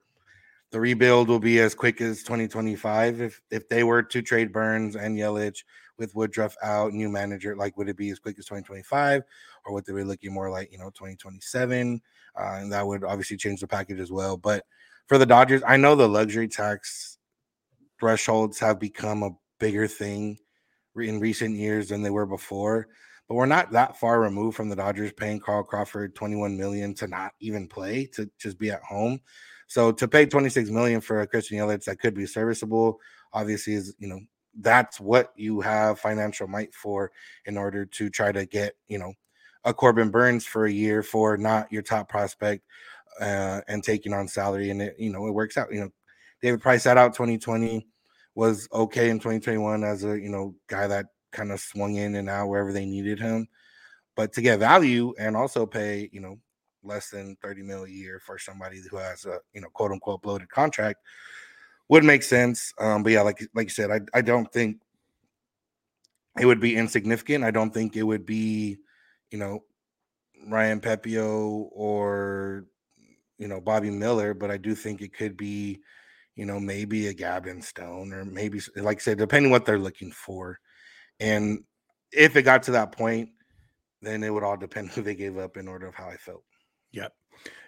the 0.69 0.79
rebuild 0.79 1.27
will 1.27 1.39
be 1.39 1.59
as 1.59 1.73
quick 1.73 1.99
as 1.99 2.21
2025 2.21 3.21
if 3.21 3.41
if 3.49 3.67
they 3.69 3.83
were 3.83 4.03
to 4.03 4.21
trade 4.21 4.53
Burnes 4.53 4.95
and 4.95 5.17
Yelich 5.17 5.63
with 5.97 6.13
Woodruff 6.13 6.55
out, 6.61 6.93
new 6.93 7.09
manager? 7.09 7.55
Like, 7.55 7.75
would 7.75 7.89
it 7.89 7.97
be 7.97 8.11
as 8.11 8.19
quick 8.19 8.37
as 8.37 8.45
2025, 8.45 9.23
or 9.65 9.73
would 9.73 9.83
they 9.83 9.93
be 9.93 10.03
looking 10.03 10.31
more 10.31 10.51
like 10.51 10.71
you 10.71 10.77
know 10.77 10.91
2027? 10.91 11.99
Uh, 12.39 12.57
and 12.61 12.71
that 12.71 12.85
would 12.85 13.03
obviously 13.03 13.35
change 13.35 13.61
the 13.61 13.67
package 13.67 13.99
as 13.99 14.11
well. 14.11 14.37
But 14.37 14.63
for 15.07 15.17
the 15.17 15.25
Dodgers, 15.25 15.63
I 15.65 15.75
know 15.75 15.95
the 15.95 16.07
luxury 16.07 16.47
tax 16.47 17.17
thresholds 17.99 18.59
have 18.59 18.79
become 18.79 19.23
a 19.23 19.31
bigger 19.59 19.87
thing 19.87 20.37
in 20.95 21.19
recent 21.19 21.55
years 21.55 21.89
than 21.89 22.03
they 22.03 22.11
were 22.11 22.27
before 22.27 22.87
but 23.29 23.35
we're 23.35 23.45
not 23.45 23.71
that 23.71 23.95
far 23.95 24.19
removed 24.19 24.57
from 24.57 24.69
the 24.69 24.75
Dodgers 24.75 25.13
paying 25.13 25.39
Carl 25.39 25.63
Crawford 25.63 26.15
21 26.15 26.57
million 26.57 26.95
to 26.95 27.07
not 27.07 27.33
even 27.39 27.67
play, 27.67 28.07
to 28.07 28.27
just 28.39 28.57
be 28.57 28.71
at 28.71 28.81
home. 28.81 29.21
So 29.67 29.91
to 29.91 30.07
pay 30.07 30.25
26 30.25 30.71
million 30.71 30.99
for 30.99 31.21
a 31.21 31.27
Christian 31.27 31.59
Yelich 31.59 31.85
that 31.85 31.99
could 31.99 32.15
be 32.15 32.25
serviceable, 32.25 32.99
obviously 33.31 33.75
is 33.75 33.95
you 33.99 34.07
know 34.07 34.19
that's 34.61 34.99
what 34.99 35.31
you 35.35 35.61
have 35.61 35.99
financial 35.99 36.47
might 36.47 36.73
for 36.73 37.11
in 37.45 37.55
order 37.55 37.85
to 37.85 38.09
try 38.09 38.31
to 38.31 38.47
get 38.47 38.73
you 38.87 38.97
know 38.97 39.13
a 39.63 39.75
Corbin 39.75 40.09
Burnes 40.09 40.47
for 40.47 40.65
a 40.65 40.71
year 40.71 41.03
for 41.03 41.37
not 41.37 41.71
your 41.71 41.83
top 41.83 42.09
prospect 42.09 42.63
uh, 43.21 43.61
and 43.67 43.83
taking 43.83 44.11
on 44.11 44.27
salary 44.27 44.71
and 44.71 44.81
it 44.81 44.95
you 44.97 45.11
know 45.11 45.27
it 45.27 45.31
works 45.31 45.55
out. 45.55 45.71
You 45.71 45.81
know, 45.81 45.89
David 46.41 46.61
Price 46.61 46.83
sat 46.83 46.97
out 46.97 47.13
2020 47.13 47.85
was 48.33 48.67
okay 48.73 49.11
in 49.11 49.17
2021 49.17 49.83
as 49.83 50.03
a 50.03 50.19
you 50.19 50.29
know 50.29 50.55
guy 50.67 50.87
that 50.87 51.05
kind 51.31 51.51
of 51.51 51.59
swung 51.59 51.95
in 51.95 52.15
and 52.15 52.29
out 52.29 52.47
wherever 52.47 52.73
they 52.73 52.85
needed 52.85 53.19
him. 53.19 53.47
But 54.15 54.33
to 54.33 54.41
get 54.41 54.59
value 54.59 55.13
and 55.19 55.35
also 55.35 55.65
pay, 55.65 56.09
you 56.11 56.19
know, 56.19 56.37
less 56.83 57.09
than 57.09 57.37
30 57.41 57.63
mil 57.63 57.83
a 57.85 57.89
year 57.89 58.19
for 58.19 58.37
somebody 58.37 58.81
who 58.89 58.97
has 58.97 59.25
a, 59.25 59.39
you 59.53 59.61
know, 59.61 59.69
quote 59.73 59.91
unquote 59.91 60.21
bloated 60.21 60.49
contract 60.49 60.99
would 61.89 62.03
make 62.03 62.23
sense. 62.23 62.73
Um, 62.79 63.03
but 63.03 63.11
yeah, 63.11 63.21
like 63.21 63.45
like 63.53 63.67
you 63.67 63.71
said, 63.71 63.91
I, 63.91 64.01
I 64.13 64.21
don't 64.21 64.51
think 64.51 64.77
it 66.39 66.45
would 66.45 66.59
be 66.59 66.77
insignificant. 66.77 67.43
I 67.43 67.51
don't 67.51 67.73
think 67.73 67.95
it 67.95 68.03
would 68.03 68.25
be, 68.25 68.77
you 69.31 69.37
know, 69.37 69.63
Ryan 70.47 70.79
Pepiot 70.79 71.69
or 71.71 72.65
you 73.37 73.47
know 73.47 73.59
Bobby 73.59 73.89
Miller, 73.89 74.33
but 74.33 74.51
I 74.51 74.57
do 74.57 74.75
think 74.75 75.01
it 75.01 75.13
could 75.13 75.35
be, 75.35 75.81
you 76.35 76.45
know, 76.45 76.59
maybe 76.59 77.07
a 77.07 77.13
Gavin 77.13 77.61
Stone 77.61 78.13
or 78.13 78.23
maybe 78.23 78.61
like 78.75 78.97
I 78.97 79.01
said, 79.01 79.17
depending 79.17 79.51
what 79.51 79.65
they're 79.65 79.79
looking 79.79 80.11
for. 80.11 80.59
And 81.19 81.63
if 82.11 82.35
it 82.35 82.43
got 82.43 82.63
to 82.63 82.71
that 82.71 82.91
point, 82.91 83.29
then 84.01 84.23
it 84.23 84.33
would 84.33 84.43
all 84.43 84.57
depend 84.57 84.89
who 84.89 85.01
they 85.01 85.15
gave 85.15 85.37
up 85.37 85.57
in 85.57 85.67
order 85.67 85.87
of 85.87 85.95
how 85.95 86.07
I 86.07 86.15
felt. 86.15 86.43
Yep. 86.91 87.13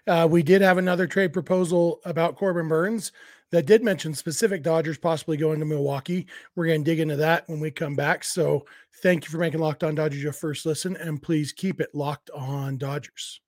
Uh, 0.08 0.28
we 0.30 0.42
did 0.42 0.62
have 0.62 0.78
another 0.78 1.08
trade 1.08 1.34
proposal 1.34 2.00
about 2.06 2.36
Corbin 2.36 2.68
Burnes 2.68 3.12
that 3.52 3.66
did 3.66 3.84
mention 3.84 4.14
specific 4.14 4.64
Dodgers 4.64 4.98
possibly 4.98 5.38
going 5.38 5.60
to 5.60 5.66
Milwaukee. 5.66 6.26
We're 6.56 6.68
going 6.68 6.84
to 6.84 6.90
dig 6.90 7.00
into 7.00 7.18
that 7.18 7.48
when 7.48 7.60
we 7.60 7.70
come 7.70 7.96
back. 7.96 8.24
So 8.24 8.66
thank 9.04 9.26
you 9.26 9.30
for 9.30 9.38
making 9.38 9.60
Locked 9.60 9.84
On 9.84 9.94
Dodgers 9.94 10.24
your 10.24 10.34
first 10.34 10.66
listen, 10.66 10.96
and 10.98 11.22
please 11.22 11.52
keep 11.52 11.82
it 11.82 11.94
locked 11.94 12.30
on 12.32 12.78
Dodgers. 12.78 13.42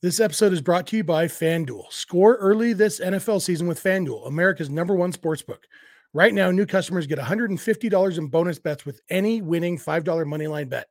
This 0.00 0.18
episode 0.18 0.52
is 0.52 0.60
brought 0.60 0.88
to 0.88 0.96
you 0.96 1.04
by 1.04 1.26
FanDuel. 1.26 1.92
Score 1.92 2.36
early 2.36 2.72
this 2.72 2.98
NFL 2.98 3.40
season 3.40 3.68
with 3.68 3.82
FanDuel, 3.82 4.26
America's 4.26 4.70
number 4.70 4.96
one 4.96 5.12
sportsbook. 5.12 5.64
Right 6.14 6.34
now, 6.34 6.50
new 6.50 6.66
customers 6.66 7.06
get 7.06 7.18
$150 7.18 8.18
in 8.18 8.26
bonus 8.26 8.58
bets 8.58 8.84
with 8.84 9.00
any 9.08 9.40
winning 9.40 9.78
$5 9.78 10.04
moneyline 10.04 10.68
bet. 10.68 10.88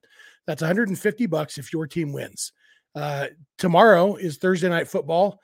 That's 0.47 0.61
150 0.61 1.25
bucks 1.27 1.57
if 1.57 1.71
your 1.71 1.85
team 1.85 2.11
wins. 2.11 2.53
Uh, 2.95 3.27
tomorrow 3.57 4.15
is 4.15 4.37
Thursday 4.37 4.69
night 4.69 4.87
football. 4.87 5.39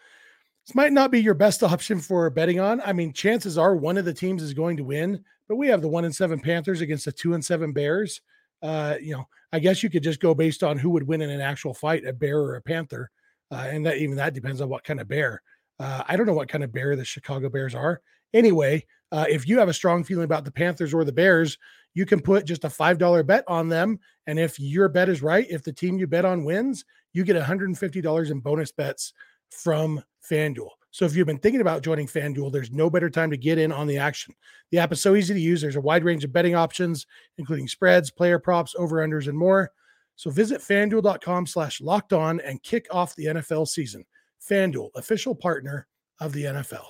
This 0.66 0.76
might 0.76 0.92
not 0.92 1.12
be 1.12 1.22
your 1.22 1.36
best 1.36 1.64
option 1.64 2.00
for 2.00 2.30
betting 2.30 2.60
on. 2.60 2.82
I 2.82 2.92
mean, 2.92 3.14
chances 3.14 3.58
are 3.58 3.76
one 3.76 3.98
of 3.98 4.06
the 4.06 4.14
teams 4.14 4.42
is 4.42 4.54
going 4.54 4.78
to 4.78 4.84
win, 4.84 5.24
but 5.48 5.56
we 5.56 5.68
have 5.68 5.82
the 5.82 5.88
one 5.88 6.06
and 6.06 6.16
seven 6.16 6.40
Panthers 6.40 6.82
against 6.82 7.06
the 7.06 7.12
two 7.12 7.36
and 7.36 7.46
seven 7.46 7.72
Bears. 7.72 8.22
Uh, 8.62 8.96
you 9.00 9.14
know, 9.16 9.28
I 9.54 9.60
guess 9.60 9.84
you 9.84 9.90
could 9.90 10.04
just 10.04 10.20
go 10.20 10.34
based 10.34 10.64
on 10.64 10.78
who 10.78 10.90
would 10.90 11.08
win 11.08 11.22
in 11.22 11.30
an 11.30 11.40
actual 11.40 11.74
fight, 11.74 12.06
a 12.06 12.12
bear 12.12 12.40
or 12.40 12.56
a 12.56 12.62
panther. 12.62 13.12
Uh, 13.52 13.68
and 13.70 13.86
that 13.86 13.98
even 13.98 14.18
that 14.18 14.34
depends 14.34 14.60
on 14.60 14.68
what 14.68 14.84
kind 14.84 15.00
of 15.00 15.08
bear. 15.08 15.42
Uh, 15.80 16.04
I 16.08 16.18
don't 16.18 16.26
know 16.26 16.34
what 16.34 16.50
kind 16.50 16.64
of 16.64 16.74
bear 16.74 16.96
the 16.96 17.06
Chicago 17.06 17.48
Bears 17.48 17.76
are. 17.76 18.02
Anyway, 18.34 18.86
uh, 19.12 19.26
if 19.30 19.48
you 19.48 19.60
have 19.60 19.70
a 19.70 19.74
strong 19.74 20.04
feeling 20.04 20.26
about 20.26 20.46
the 20.46 20.52
Panthers 20.52 20.94
or 20.94 21.04
the 21.04 21.12
Bears, 21.12 21.58
you 21.94 22.06
can 22.06 22.22
put 22.22 22.46
just 22.46 22.64
a 22.64 22.70
$5 22.70 23.26
bet 23.26 23.44
on 23.48 23.70
them. 23.70 24.00
And 24.28 24.40
if 24.40 24.60
your 24.60 24.90
bet 24.90 25.10
is 25.10 25.22
right, 25.22 25.48
if 25.50 25.64
the 25.64 25.74
team 25.74 25.98
you 25.98 26.08
bet 26.08 26.26
on 26.26 26.46
wins, 26.46 26.86
you 27.14 27.24
get 27.24 27.36
$150 27.36 28.32
in 28.32 28.40
bonus 28.40 28.72
bets 28.72 29.14
from 29.50 30.04
FanDuel. 30.30 30.70
So 30.92 31.06
if 31.06 31.16
you've 31.16 31.28
been 31.28 31.40
thinking 31.40 31.62
about 31.62 31.84
joining 31.84 32.08
FanDuel, 32.08 32.52
there's 32.52 32.72
no 32.72 32.90
better 32.90 33.10
time 33.10 33.30
to 33.32 33.38
get 33.38 33.58
in 33.58 33.72
on 33.72 33.88
the 33.88 33.98
action. 33.98 34.34
The 34.72 34.80
app 34.80 34.92
is 34.92 35.02
so 35.02 35.16
easy 35.16 35.34
to 35.34 35.40
use. 35.40 35.62
There's 35.62 35.76
a 35.76 35.82
wide 35.82 36.04
range 36.04 36.24
of 36.24 36.34
betting 36.34 36.56
options, 36.56 37.06
including 37.38 37.68
spreads, 37.68 38.12
player 38.12 38.40
props, 38.40 38.76
over-unders, 38.78 39.28
and 39.28 39.38
more. 39.38 39.72
So 40.16 40.32
visit 40.32 40.62
fanduel.com 40.62 41.46
slash 41.46 41.82
locked 41.82 42.14
on 42.14 42.40
and 42.42 42.62
kick 42.64 42.88
off 42.92 43.16
the 43.16 43.26
NFL 43.26 43.68
season. 43.68 44.06
FanDuel, 44.50 44.90
official 44.96 45.36
partner 45.36 45.88
of 46.20 46.34
the 46.34 46.46
NFL. 46.46 46.86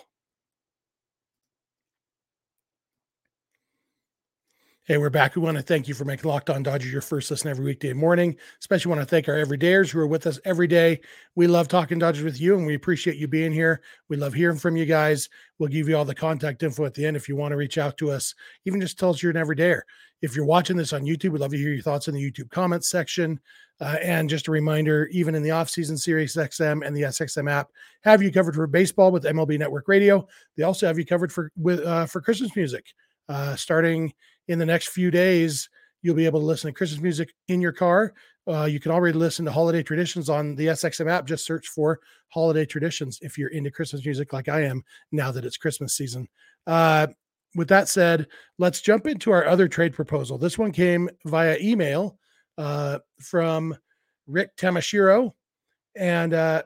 Hey, 4.88 4.98
we're 4.98 5.10
back. 5.10 5.36
We 5.36 5.42
want 5.42 5.58
to 5.58 5.64
thank 5.64 5.90
you 5.90 5.94
for 5.94 6.06
making 6.06 6.30
Locked 6.30 6.50
On 6.50 6.64
Dodgers 6.64 6.94
your 6.94 7.02
first 7.02 7.30
listen 7.30 7.52
every 7.52 7.66
weekday 7.66 7.92
morning. 7.92 8.38
Especially 8.62 8.88
want 8.88 9.02
to 9.02 9.06
thank 9.06 9.28
our 9.28 9.36
everydayers 9.36 9.90
who 9.90 10.00
are 10.00 10.08
with 10.08 10.26
us 10.26 10.40
every 10.46 10.66
day. 10.66 11.02
We 11.36 11.46
love 11.46 11.68
talking 11.68 12.00
Dodgers 12.00 12.24
with 12.24 12.40
you, 12.40 12.56
and 12.58 12.66
we 12.66 12.76
appreciate 12.76 13.18
you 13.18 13.28
being 13.28 13.52
here. 13.52 13.82
We 14.08 14.16
love 14.16 14.34
hearing 14.34 14.58
from 14.58 14.78
you 14.78 14.86
guys. 14.86 15.28
We'll 15.60 15.68
give 15.68 15.90
you 15.90 15.98
all 15.98 16.06
the 16.06 16.16
contact 16.16 16.64
info 16.64 16.86
at 16.86 16.94
the 16.94 17.06
end 17.06 17.18
if 17.18 17.28
you 17.28 17.36
want 17.36 17.52
to 17.52 17.58
reach 17.58 17.78
out 17.78 17.98
to 17.98 18.12
us. 18.12 18.34
Even 18.64 18.80
just 18.80 18.98
tell 18.98 19.10
us 19.10 19.22
you're 19.22 19.36
an 19.36 19.46
everydayer. 19.46 19.82
If 20.22 20.38
you're 20.38 20.46
watching 20.46 20.78
this 20.78 20.94
on 20.94 21.04
YouTube, 21.04 21.32
we'd 21.32 21.42
love 21.42 21.52
to 21.52 21.58
hear 21.58 21.74
your 21.74 21.84
thoughts 21.84 22.08
in 22.08 22.16
the 22.16 22.32
YouTube 22.32 22.50
comments 22.50 22.88
section. 22.88 23.42
Uh, 23.82 23.98
and 24.02 24.30
just 24.30 24.48
a 24.48 24.52
reminder, 24.52 25.10
even 25.12 25.36
in 25.36 25.44
the 25.44 25.50
offseason 25.50 26.00
Sirius 26.00 26.38
XM 26.38 26.88
and 26.88 26.96
the 26.96 27.02
SXM 27.02 27.52
app, 27.52 27.72
have 28.06 28.24
you 28.24 28.32
covered 28.32 28.56
for 28.56 28.68
baseball 28.68 29.12
with 29.12 29.26
MLB 29.26 29.60
Network 29.60 29.90
Radio. 29.90 30.26
They 30.56 30.64
also 30.64 30.88
have 30.88 30.98
you 30.98 31.06
covered 31.06 31.34
for 31.34 31.52
with 31.58 31.82
uh, 31.82 32.06
for 32.06 32.22
Christmas 32.22 32.56
music, 32.56 32.86
uh, 33.28 33.58
starting 33.58 34.14
in 34.48 34.60
the 34.60 34.66
next 34.66 34.90
few 34.90 35.12
days, 35.12 35.70
you'll 36.02 36.16
be 36.16 36.26
able 36.26 36.40
to 36.40 36.46
listen 36.46 36.70
to 36.70 36.74
Christmas 36.74 37.02
music 37.02 37.34
in 37.48 37.62
your 37.62 37.72
car. 37.72 38.14
Uh, 38.48 38.64
you 38.66 38.80
can 38.80 38.92
already 38.92 39.18
listen 39.18 39.44
to 39.46 39.52
holiday 39.52 39.84
traditions 39.84 40.30
on 40.30 40.56
the 40.56 40.68
SXM 40.68 41.10
app. 41.10 41.26
Just 41.26 41.46
search 41.46 41.68
for 41.68 42.00
holiday 42.30 42.66
traditions 42.66 43.20
if 43.22 43.38
you're 43.38 43.50
into 43.50 43.72
Christmas 43.72 44.06
music 44.06 44.32
like 44.32 44.48
I 44.48 44.64
am 44.64 44.84
now 45.12 45.32
that 45.32 45.46
it's 45.46 45.58
Christmas 45.58 45.96
season. 45.96 46.28
Uh, 46.66 47.08
with 47.56 47.68
that 47.70 47.90
said, 47.90 48.28
let's 48.58 48.82
jump 48.82 49.08
into 49.08 49.32
our 49.32 49.46
other 49.48 49.68
trade 49.68 49.94
proposal. 49.94 50.38
This 50.38 50.58
one 50.58 50.72
came 50.72 51.10
via 51.26 51.58
email 51.60 52.18
uh, 52.58 53.00
from 53.20 53.76
Rick 54.28 54.56
Tamashiro. 54.58 55.34
And 55.96 56.34
uh, 56.34 56.64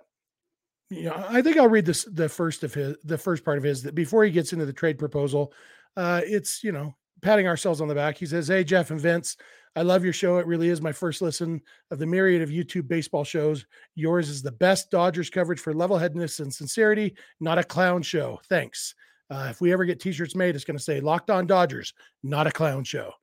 you 0.90 1.04
know, 1.04 1.26
I 1.30 1.42
think 1.42 1.58
I'll 1.58 1.70
read 1.70 1.86
this 1.86 2.04
the 2.04 2.28
first 2.28 2.64
of 2.64 2.74
his 2.74 2.98
the 3.04 3.18
first 3.18 3.46
part 3.46 3.58
of 3.58 3.64
his 3.64 3.82
that 3.84 3.96
before 3.96 4.26
he 4.26 4.32
gets 4.32 4.54
into 4.54 4.66
the 4.66 4.74
trade 4.74 5.00
proposal. 5.00 5.54
Uh, 5.96 6.22
it's 6.26 6.64
you 6.64 6.72
know 6.72 6.96
patting 7.22 7.48
ourselves 7.48 7.82
on 7.82 7.88
the 7.88 7.96
back. 7.96 8.18
He 8.18 8.26
says, 8.26 8.48
Hey, 8.48 8.64
Jeff 8.64 8.92
and 8.92 9.00
Vince, 9.00 9.38
I 9.76 9.84
love 9.84 10.04
your 10.04 10.14
show. 10.14 10.38
It 10.38 10.48
really 10.48 10.70
is 10.70 10.82
my 10.82 10.92
first 10.92 11.22
listen 11.22 11.62
of 11.92 12.00
the 12.00 12.06
myriad 12.06 12.42
of 12.42 12.50
YouTube 12.50 12.88
baseball 12.88 13.24
shows. 13.24 13.66
Yours 13.96 14.28
is 14.28 14.42
the 14.42 14.52
best 14.52 14.92
Dodgers 14.92 15.30
coverage 15.30 15.60
for 15.60 15.74
level 15.74 15.98
headedness 15.98 16.40
and 16.40 16.54
sincerity, 16.54 17.16
not 17.40 17.58
a 17.58 17.64
clown 17.64 18.02
show. 18.02 18.40
Thanks. 18.50 18.96
Uh, 19.30 19.48
if 19.50 19.62
we 19.62 19.72
ever 19.72 19.86
get 19.86 20.02
t-shirts 20.02 20.36
made, 20.36 20.56
it's 20.56 20.66
going 20.66 20.78
to 20.78 20.84
say 20.84 21.00
locked 21.00 21.30
on 21.30 21.48
Dodgers, 21.48 21.94
not 22.22 22.48
a 22.48 22.52
clown 22.52 22.84
show. 22.84 23.14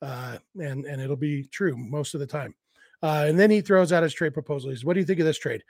Uh, 0.00 0.38
and, 0.58 0.86
and 0.86 1.02
it'll 1.02 1.16
be 1.16 1.44
true 1.44 1.76
most 1.76 2.14
of 2.14 2.20
the 2.20 2.26
time. 2.26 2.54
Uh, 3.02 3.26
and 3.28 3.38
then 3.38 3.50
he 3.50 3.60
throws 3.60 3.92
out 3.92 4.02
his 4.02 4.14
trade 4.14 4.32
proposal. 4.32 4.70
He 4.70 4.76
says, 4.76 4.84
what 4.84 4.94
do 4.94 5.00
you 5.00 5.06
think 5.06 5.20
of 5.20 5.26
this 5.26 5.38
trade? 5.38 5.62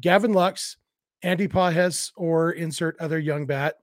Gavin 0.00 0.32
Lux, 0.32 0.78
Andy 1.22 1.48
Pages, 1.48 2.12
or 2.16 2.52
insert 2.52 2.98
other 2.98 3.18
young 3.18 3.44
bat 3.44 3.76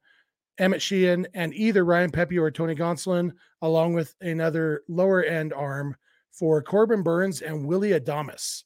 Emmet 0.60 0.82
Sheehan, 0.82 1.28
and 1.34 1.54
either 1.54 1.84
Ryan 1.86 2.12
Pepiot 2.12 2.42
or 2.42 2.51
Tony 2.51 2.75
Gonsolin, 2.75 3.32
along 3.62 3.94
with 3.94 4.13
another 4.22 4.84
lower 4.88 5.24
end 5.24 5.54
arm 5.54 5.96
for 6.32 6.62
Corbin 6.62 7.01
Burnes 7.01 7.42
and 7.42 7.66
Willy 7.66 7.92
Adames. 7.92 8.63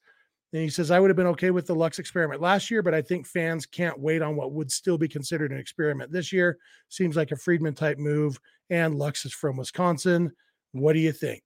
And 0.51 0.61
he 0.61 0.69
says, 0.69 0.91
I 0.91 0.99
would 0.99 1.09
have 1.09 1.17
been 1.17 1.27
okay 1.27 1.49
with 1.49 1.65
the 1.65 1.73
Lux 1.73 1.97
experiment 1.97 2.39
last 2.39 2.69
year, 2.69 2.83
but 2.83 2.93
I 2.93 3.01
think 3.01 3.25
fans 3.25 3.65
can't 3.65 3.99
wait 3.99 4.21
on 4.21 4.35
what 4.35 4.51
would 4.51 4.71
still 4.71 4.99
be 4.99 5.07
considered 5.07 5.51
an 5.51 5.57
experiment 5.57 6.11
this 6.11 6.31
year. 6.31 6.59
Seems 6.89 7.15
like 7.15 7.31
a 7.31 7.35
Friedman 7.35 7.73
type 7.73 7.97
move, 7.97 8.39
and 8.69 8.95
Lux 8.95 9.25
is 9.25 9.33
from 9.33 9.57
Wisconsin. 9.57 10.31
What 10.73 10.93
do 10.93 10.99
you 10.99 11.11
think? 11.11 11.43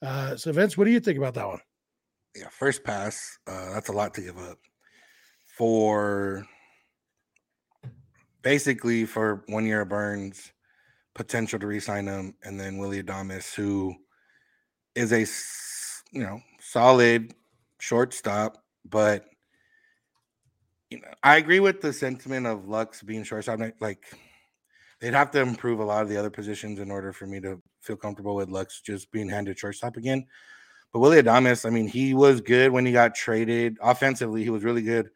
Uh, 0.00 0.36
so, 0.36 0.52
Vince, 0.52 0.78
what 0.78 0.84
do 0.84 0.92
you 0.92 1.00
think 1.00 1.18
about 1.18 1.34
that 1.34 1.48
one? 1.48 1.60
Yeah, 2.36 2.48
first 2.48 2.84
pass. 2.84 3.38
Uh, 3.46 3.72
that's 3.72 3.88
a 3.88 3.92
lot 3.92 4.14
to 4.14 4.20
give 4.20 4.38
up 4.38 4.58
for 5.56 6.46
basically 8.44 9.06
for 9.06 9.42
one 9.48 9.66
year 9.66 9.80
of 9.80 9.88
Burnes, 9.88 10.52
potential 11.14 11.58
to 11.58 11.66
resign 11.66 12.06
him, 12.06 12.34
and 12.44 12.60
then 12.60 12.78
Willy 12.78 13.02
Adames, 13.02 13.52
who 13.54 13.96
is 14.94 15.12
a 15.12 15.26
you 16.16 16.22
know 16.22 16.40
solid 16.60 17.34
shortstop, 17.80 18.62
but 18.84 19.24
you 20.90 21.00
know 21.00 21.08
I 21.24 21.38
agree 21.38 21.58
with 21.58 21.80
the 21.80 21.92
sentiment 21.92 22.46
of 22.46 22.68
Lux 22.68 23.02
being 23.02 23.24
shortstop. 23.24 23.58
Like 23.80 24.04
they'd 25.00 25.14
have 25.14 25.32
to 25.32 25.40
improve 25.40 25.80
a 25.80 25.84
lot 25.84 26.02
of 26.02 26.08
the 26.08 26.16
other 26.16 26.30
positions 26.30 26.78
in 26.78 26.90
order 26.92 27.12
for 27.12 27.26
me 27.26 27.40
to 27.40 27.60
feel 27.80 27.96
comfortable 27.96 28.36
with 28.36 28.50
Lux 28.50 28.80
just 28.80 29.10
being 29.10 29.28
handed 29.28 29.58
shortstop 29.58 29.96
again. 29.96 30.26
But 30.92 31.00
Willy 31.00 31.20
Adames, 31.20 31.66
I 31.66 31.70
mean, 31.70 31.88
he 31.88 32.14
was 32.14 32.40
good 32.40 32.70
when 32.70 32.86
he 32.86 32.92
got 32.92 33.16
traded. 33.16 33.76
Offensively, 33.82 34.44
he 34.44 34.50
was 34.50 34.62
really 34.62 34.82
good 34.82 35.10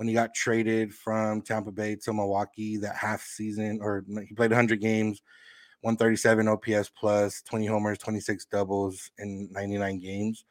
when 0.00 0.08
he 0.08 0.14
got 0.14 0.32
traded 0.32 0.94
from 0.94 1.42
Tampa 1.42 1.70
Bay 1.70 1.94
to 1.94 2.14
Milwaukee 2.14 2.78
that 2.78 2.96
half 2.96 3.20
season, 3.20 3.80
or 3.82 4.02
he 4.26 4.34
played 4.34 4.50
100 4.50 4.80
games, 4.80 5.20
137 5.82 6.48
OPS 6.48 6.90
plus, 6.98 7.42
20 7.42 7.66
homers, 7.66 7.98
26 7.98 8.46
doubles 8.46 9.10
in 9.18 9.50
99 9.52 9.98
games. 9.98 10.46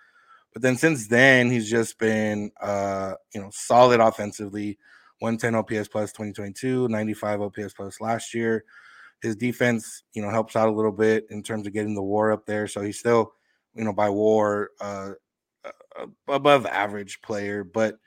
But 0.53 0.62
then 0.62 0.77
since 0.77 1.08
then, 1.08 1.50
he's 1.50 1.68
just 1.68 1.98
been, 1.98 2.51
uh, 2.62 3.15
you 3.34 3.41
know, 3.41 3.50
solid 3.51 4.00
offensively. 4.00 4.77
110 5.18 5.56
OPS 5.56 5.88
plus 5.88 6.12
2022, 6.12 6.88
95 6.88 7.41
OPS 7.41 7.74
plus 7.74 8.00
last 8.00 8.36
year. 8.36 8.63
His 9.24 9.36
defense, 9.36 10.03
you 10.13 10.22
know, 10.22 10.29
helps 10.29 10.56
out 10.56 10.70
a 10.70 10.72
little 10.72 10.91
bit 10.91 11.25
in 11.32 11.41
terms 11.41 11.65
of 11.65 11.74
getting 11.74 11.96
the 11.96 12.03
WAR 12.03 12.32
up 12.32 12.46
there. 12.46 12.68
So 12.68 12.82
he's 12.82 13.00
still, 13.00 13.34
you 13.74 13.84
know, 13.84 13.94
by 13.94 14.12
WAR, 14.12 14.70
uh, 14.79 15.13
above 16.27 16.68
average 16.68 17.24
player, 17.24 17.63
but 17.63 17.98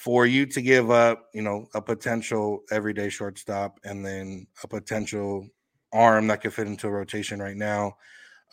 for 0.00 0.24
you 0.24 0.46
to 0.46 0.62
give 0.62 0.90
up, 0.90 1.28
you 1.34 1.42
know, 1.42 1.68
a 1.74 1.82
potential 1.82 2.62
everyday 2.70 3.10
shortstop 3.10 3.78
and 3.84 4.02
then 4.02 4.46
a 4.64 4.66
potential 4.66 5.46
arm 5.92 6.26
that 6.26 6.40
could 6.40 6.54
fit 6.54 6.66
into 6.66 6.88
a 6.88 6.90
rotation 6.90 7.38
right 7.38 7.58
now, 7.58 7.94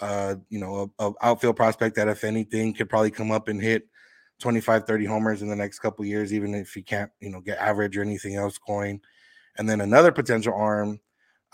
uh, 0.01 0.35
you 0.49 0.59
know, 0.59 0.91
a, 0.99 1.07
a, 1.07 1.13
outfield 1.21 1.55
prospect 1.55 1.95
that 1.95 2.09
if 2.09 2.25
anything 2.25 2.73
could 2.73 2.89
probably 2.89 3.09
come 3.09 3.31
up 3.31 3.47
and 3.47 3.61
hit 3.61 3.87
25, 4.39 4.85
30 4.85 5.05
homers 5.05 5.41
in 5.41 5.47
the 5.47 5.55
next 5.55 5.79
couple 5.79 6.03
years, 6.03 6.33
even 6.33 6.53
if 6.53 6.73
he 6.73 6.81
can't, 6.81 7.09
you 7.21 7.29
know, 7.29 7.39
get 7.39 7.57
average 7.59 7.95
or 7.95 8.01
anything 8.01 8.35
else 8.35 8.57
going. 8.57 8.99
And 9.57 9.69
then 9.69 9.79
another 9.79 10.11
potential 10.11 10.53
arm 10.53 10.99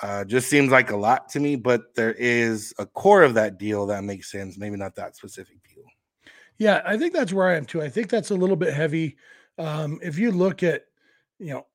uh, 0.02 0.26
just 0.26 0.50
seems 0.50 0.72
like 0.72 0.90
a 0.90 0.98
lot 0.98 1.30
to 1.30 1.40
me, 1.40 1.56
but 1.56 1.94
there 1.94 2.14
is 2.14 2.74
a 2.80 2.88
core 2.88 3.22
of 3.22 3.36
that 3.36 3.60
deal 3.60 3.86
that 3.86 4.04
makes 4.04 4.32
sense. 4.32 4.58
Maybe 4.58 4.76
not 4.76 4.96
that 4.96 5.16
specific 5.16 5.58
deal. 5.72 5.84
Yeah, 6.58 6.82
I 6.84 6.98
think 6.98 7.14
that's 7.14 7.32
where 7.32 7.48
I 7.48 7.58
am 7.58 7.66
too. 7.66 7.84
I 7.84 7.90
think 7.90 8.10
that's 8.10 8.32
a 8.32 8.36
little 8.36 8.56
bit 8.56 8.74
heavy 8.74 9.18
um, 9.58 10.00
if 10.02 10.18
you 10.18 10.32
look 10.32 10.64
at, 10.64 10.84
you 11.40 11.54
know, 11.54 11.66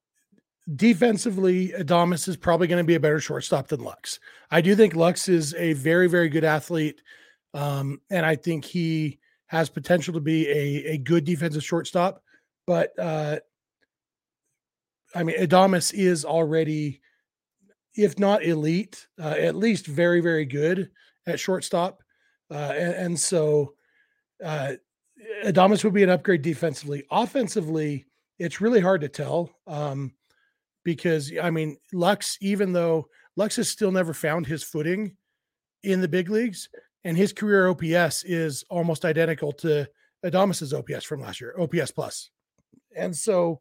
defensively, 0.77 1.69
Adames 1.71 2.29
is 2.29 2.37
probably 2.37 2.67
going 2.67 2.83
to 2.83 2.87
be 2.87 2.95
a 2.95 3.01
better 3.01 3.21
shortstop 3.21 3.69
than 3.69 3.83
Lux. 3.83 4.21
I 4.51 4.61
do 4.61 4.75
think 4.75 4.95
Lux 4.95 5.29
is 5.29 5.55
a 5.55 5.73
very, 5.75 6.09
very 6.09 6.29
good 6.29 6.45
athlete. 6.45 7.01
Um, 7.55 8.01
and 8.11 8.27
I 8.27 8.37
think 8.37 8.65
he 8.65 9.19
has 9.47 9.71
potential 9.71 10.15
to 10.15 10.21
be 10.21 10.47
a, 10.49 10.93
a 10.93 10.99
good 10.99 11.25
defensive 11.25 11.65
shortstop, 11.65 12.23
but 12.67 12.93
uh, 12.99 13.39
I 15.15 15.23
mean, 15.23 15.39
Adames 15.39 15.95
is 15.95 16.25
already, 16.25 17.01
if 17.95 18.19
not 18.19 18.45
elite, 18.45 19.07
uh, 19.19 19.35
at 19.39 19.57
least 19.57 19.87
very, 19.87 20.21
very 20.21 20.45
good 20.45 20.91
at 21.27 21.41
shortstop. 21.41 22.03
Uh, 22.51 22.73
and, 22.77 22.95
and, 22.95 23.21
so 23.21 23.75
Adames 25.45 25.85
would 25.85 25.95
be 25.95 26.03
an 26.03 26.11
upgrade 26.11 26.43
defensively. 26.43 27.05
Offensively, 27.11 28.07
it's 28.39 28.61
really 28.61 28.81
hard 28.81 29.01
to 29.01 29.09
tell 29.09 29.51
um, 29.67 30.13
because, 30.85 31.33
I 31.41 31.51
mean, 31.51 31.77
Lux, 31.93 32.39
even 32.41 32.73
though 32.73 33.09
Lux 33.37 33.57
has 33.57 33.69
still 33.69 33.93
never 33.93 34.15
found 34.15 34.47
his 34.47 34.63
footing 34.63 35.17
in 35.83 36.01
the 36.01 36.09
big 36.09 36.31
leagues, 36.31 36.69
and 37.05 37.17
his 37.17 37.33
career 37.33 37.69
OPS 37.69 38.25
is 38.25 38.65
almost 38.69 39.05
identical 39.05 39.53
to 39.53 39.89
Adames's 40.25 40.75
OPS 40.75 41.05
from 41.05 41.21
last 41.21 41.41
year, 41.41 41.55
OPS 41.59 41.91
plus. 41.93 42.31
And 42.97 43.17
so, 43.17 43.61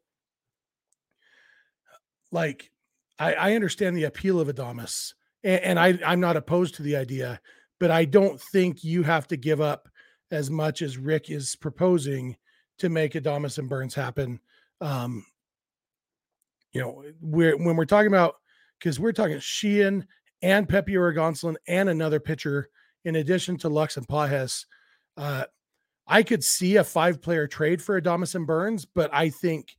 like, 2.31 2.71
I, 3.19 3.33
I 3.33 3.53
understand 3.53 3.95
the 3.95 4.05
appeal 4.05 4.39
of 4.39 4.47
Adames, 4.47 5.13
and, 5.43 5.61
and 5.61 5.79
I, 5.79 5.99
I'm 6.05 6.19
not 6.19 6.37
opposed 6.37 6.75
to 6.75 6.83
the 6.83 6.95
idea, 6.95 7.39
but 7.79 7.91
I 7.91 8.05
don't 8.05 8.41
think 8.41 8.83
you 8.83 9.03
have 9.03 9.27
to 9.27 9.37
give 9.37 9.61
up 9.61 9.89
as 10.31 10.49
much 10.49 10.81
as 10.81 10.97
Rick 10.97 11.29
is 11.29 11.55
proposing 11.55 12.35
to 12.79 12.89
make 12.89 13.13
Adames 13.13 13.57
and 13.57 13.69
Burnes 13.69 13.95
happen. 13.95 14.39
Um, 14.81 15.25
you 16.73 16.81
know, 16.81 17.03
we're 17.21 17.57
when 17.57 17.75
we're 17.75 17.85
talking 17.85 18.07
about 18.07 18.35
because 18.79 18.99
we're 18.99 19.13
talking 19.13 19.39
Sheehan 19.39 20.05
and 20.41 20.67
Pepiot 20.67 21.15
Gonsolin 21.15 21.55
and 21.67 21.89
another 21.89 22.19
pitcher 22.19 22.69
in 23.05 23.15
addition 23.15 23.57
to 23.57 23.69
Lux 23.69 23.97
and 23.97 24.07
Pages. 24.07 24.65
Uh, 25.15 25.45
I 26.07 26.23
could 26.23 26.43
see 26.43 26.77
a 26.77 26.83
five 26.83 27.21
player 27.21 27.47
trade 27.47 27.81
for 27.81 27.99
Adames 27.99 28.35
and 28.35 28.45
Burnes, 28.45 28.85
but 28.85 29.09
I 29.13 29.29
think 29.29 29.75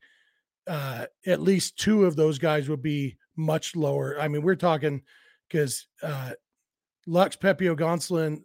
uh, 0.66 1.06
at 1.26 1.40
least 1.40 1.78
two 1.78 2.04
of 2.04 2.16
those 2.16 2.38
guys 2.38 2.68
would 2.68 2.82
be 2.82 3.16
much 3.36 3.76
lower. 3.76 4.20
I 4.20 4.28
mean, 4.28 4.42
we're 4.42 4.56
talking 4.56 5.02
because 5.48 5.86
uh, 6.02 6.32
Lux, 7.06 7.36
Pepiot 7.36 7.78
Gonsolin, 7.78 8.42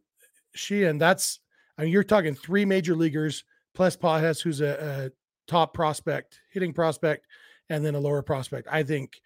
Sheehan, 0.56 0.98
that's, 0.98 1.40
I 1.78 1.84
mean, 1.84 1.92
you're 1.92 2.04
talking 2.04 2.36
three 2.36 2.66
major 2.66 2.96
leaguers 2.96 3.44
plus 3.74 3.96
Pages, 3.96 4.42
who's 4.42 4.62
a, 4.62 5.10
a 5.10 5.12
top 5.52 5.74
prospect, 5.74 6.40
hitting 6.52 6.74
prospect, 6.74 7.26
and 7.70 7.84
then 7.84 7.96
a 7.96 8.00
lower 8.00 8.22
prospect. 8.22 8.68
I 8.72 8.84
think, 8.84 9.20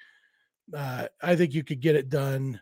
uh, 0.74 1.08
I 1.22 1.36
think 1.36 1.54
you 1.54 1.64
could 1.64 1.82
get 1.82 1.96
it 1.96 2.10
done 2.10 2.62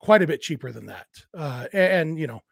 quite 0.00 0.22
a 0.22 0.26
bit 0.26 0.40
cheaper 0.40 0.72
than 0.72 0.86
that. 0.86 1.06
Uh, 1.34 1.66
and, 1.72 2.10
and, 2.10 2.18
you 2.18 2.26
know, 2.26 2.42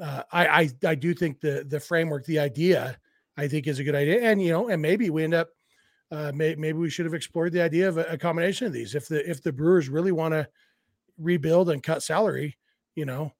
uh, 0.00 0.22
I, 0.32 0.46
I 0.46 0.70
I 0.86 0.94
do 0.94 1.12
think 1.12 1.40
the 1.40 1.64
the 1.68 1.80
framework, 1.80 2.24
the 2.24 2.38
idea, 2.38 2.98
I 3.36 3.48
think 3.48 3.66
is 3.66 3.78
a 3.78 3.84
good 3.84 3.94
idea. 3.94 4.22
And 4.22 4.42
you 4.42 4.50
know, 4.50 4.68
and 4.68 4.80
maybe 4.80 5.10
we 5.10 5.24
end 5.24 5.34
up, 5.34 5.48
uh, 6.10 6.32
may, 6.34 6.54
maybe 6.54 6.78
we 6.78 6.88
should 6.90 7.04
have 7.04 7.14
explored 7.14 7.52
the 7.52 7.62
idea 7.62 7.88
of 7.88 7.98
a, 7.98 8.04
a 8.04 8.18
combination 8.18 8.66
of 8.66 8.72
these. 8.72 8.94
If 8.94 9.08
the 9.08 9.28
if 9.28 9.42
the 9.42 9.52
Brewers 9.52 9.88
really 9.90 10.12
want 10.12 10.32
to 10.32 10.48
rebuild 11.18 11.68
and 11.68 11.82
cut 11.82 12.02
salary, 12.02 12.56
you 12.94 13.04
know, 13.04 13.32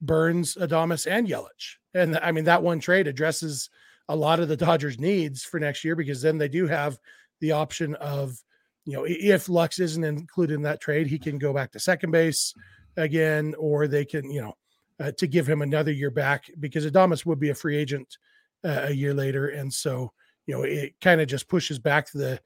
Burnes, 0.00 0.56
Adames, 0.60 1.10
and 1.10 1.28
Yelich. 1.28 1.76
And 1.94 2.18
I 2.18 2.32
mean, 2.32 2.44
that 2.44 2.62
one 2.62 2.80
trade 2.80 3.06
addresses 3.06 3.70
a 4.08 4.16
lot 4.16 4.40
of 4.40 4.48
the 4.48 4.56
Dodgers' 4.56 5.00
needs 5.00 5.42
for 5.42 5.58
next 5.58 5.84
year 5.84 5.96
because 5.96 6.22
then 6.22 6.38
they 6.38 6.48
do 6.48 6.66
have 6.66 6.98
the 7.40 7.52
option 7.52 7.94
of, 7.96 8.40
you 8.84 8.92
know, 8.92 9.04
if 9.08 9.48
Lux 9.48 9.78
isn't 9.78 10.04
included 10.04 10.54
in 10.54 10.62
that 10.62 10.80
trade, 10.80 11.06
he 11.06 11.18
can 11.18 11.38
go 11.38 11.52
back 11.52 11.72
to 11.72 11.80
second 11.80 12.10
base 12.10 12.54
again, 12.96 13.54
or 13.58 13.88
they 13.88 14.04
can, 14.04 14.30
you 14.30 14.42
know, 14.42 14.54
uh, 15.00 15.12
to 15.12 15.26
give 15.26 15.48
him 15.48 15.62
another 15.62 15.92
year 15.92 16.10
back 16.10 16.44
because 16.60 16.86
Adames 16.86 17.26
would 17.26 17.40
be 17.40 17.50
a 17.50 17.54
free 17.54 17.76
agent 17.76 18.16
uh, 18.64 18.86
a 18.86 18.92
year 18.92 19.14
later, 19.14 19.48
and 19.48 19.72
so 19.72 20.12
you 20.46 20.54
know 20.54 20.62
it 20.62 20.94
kind 21.00 21.20
of 21.20 21.28
just 21.28 21.48
pushes 21.48 21.78
back 21.78 22.10
the 22.10 22.40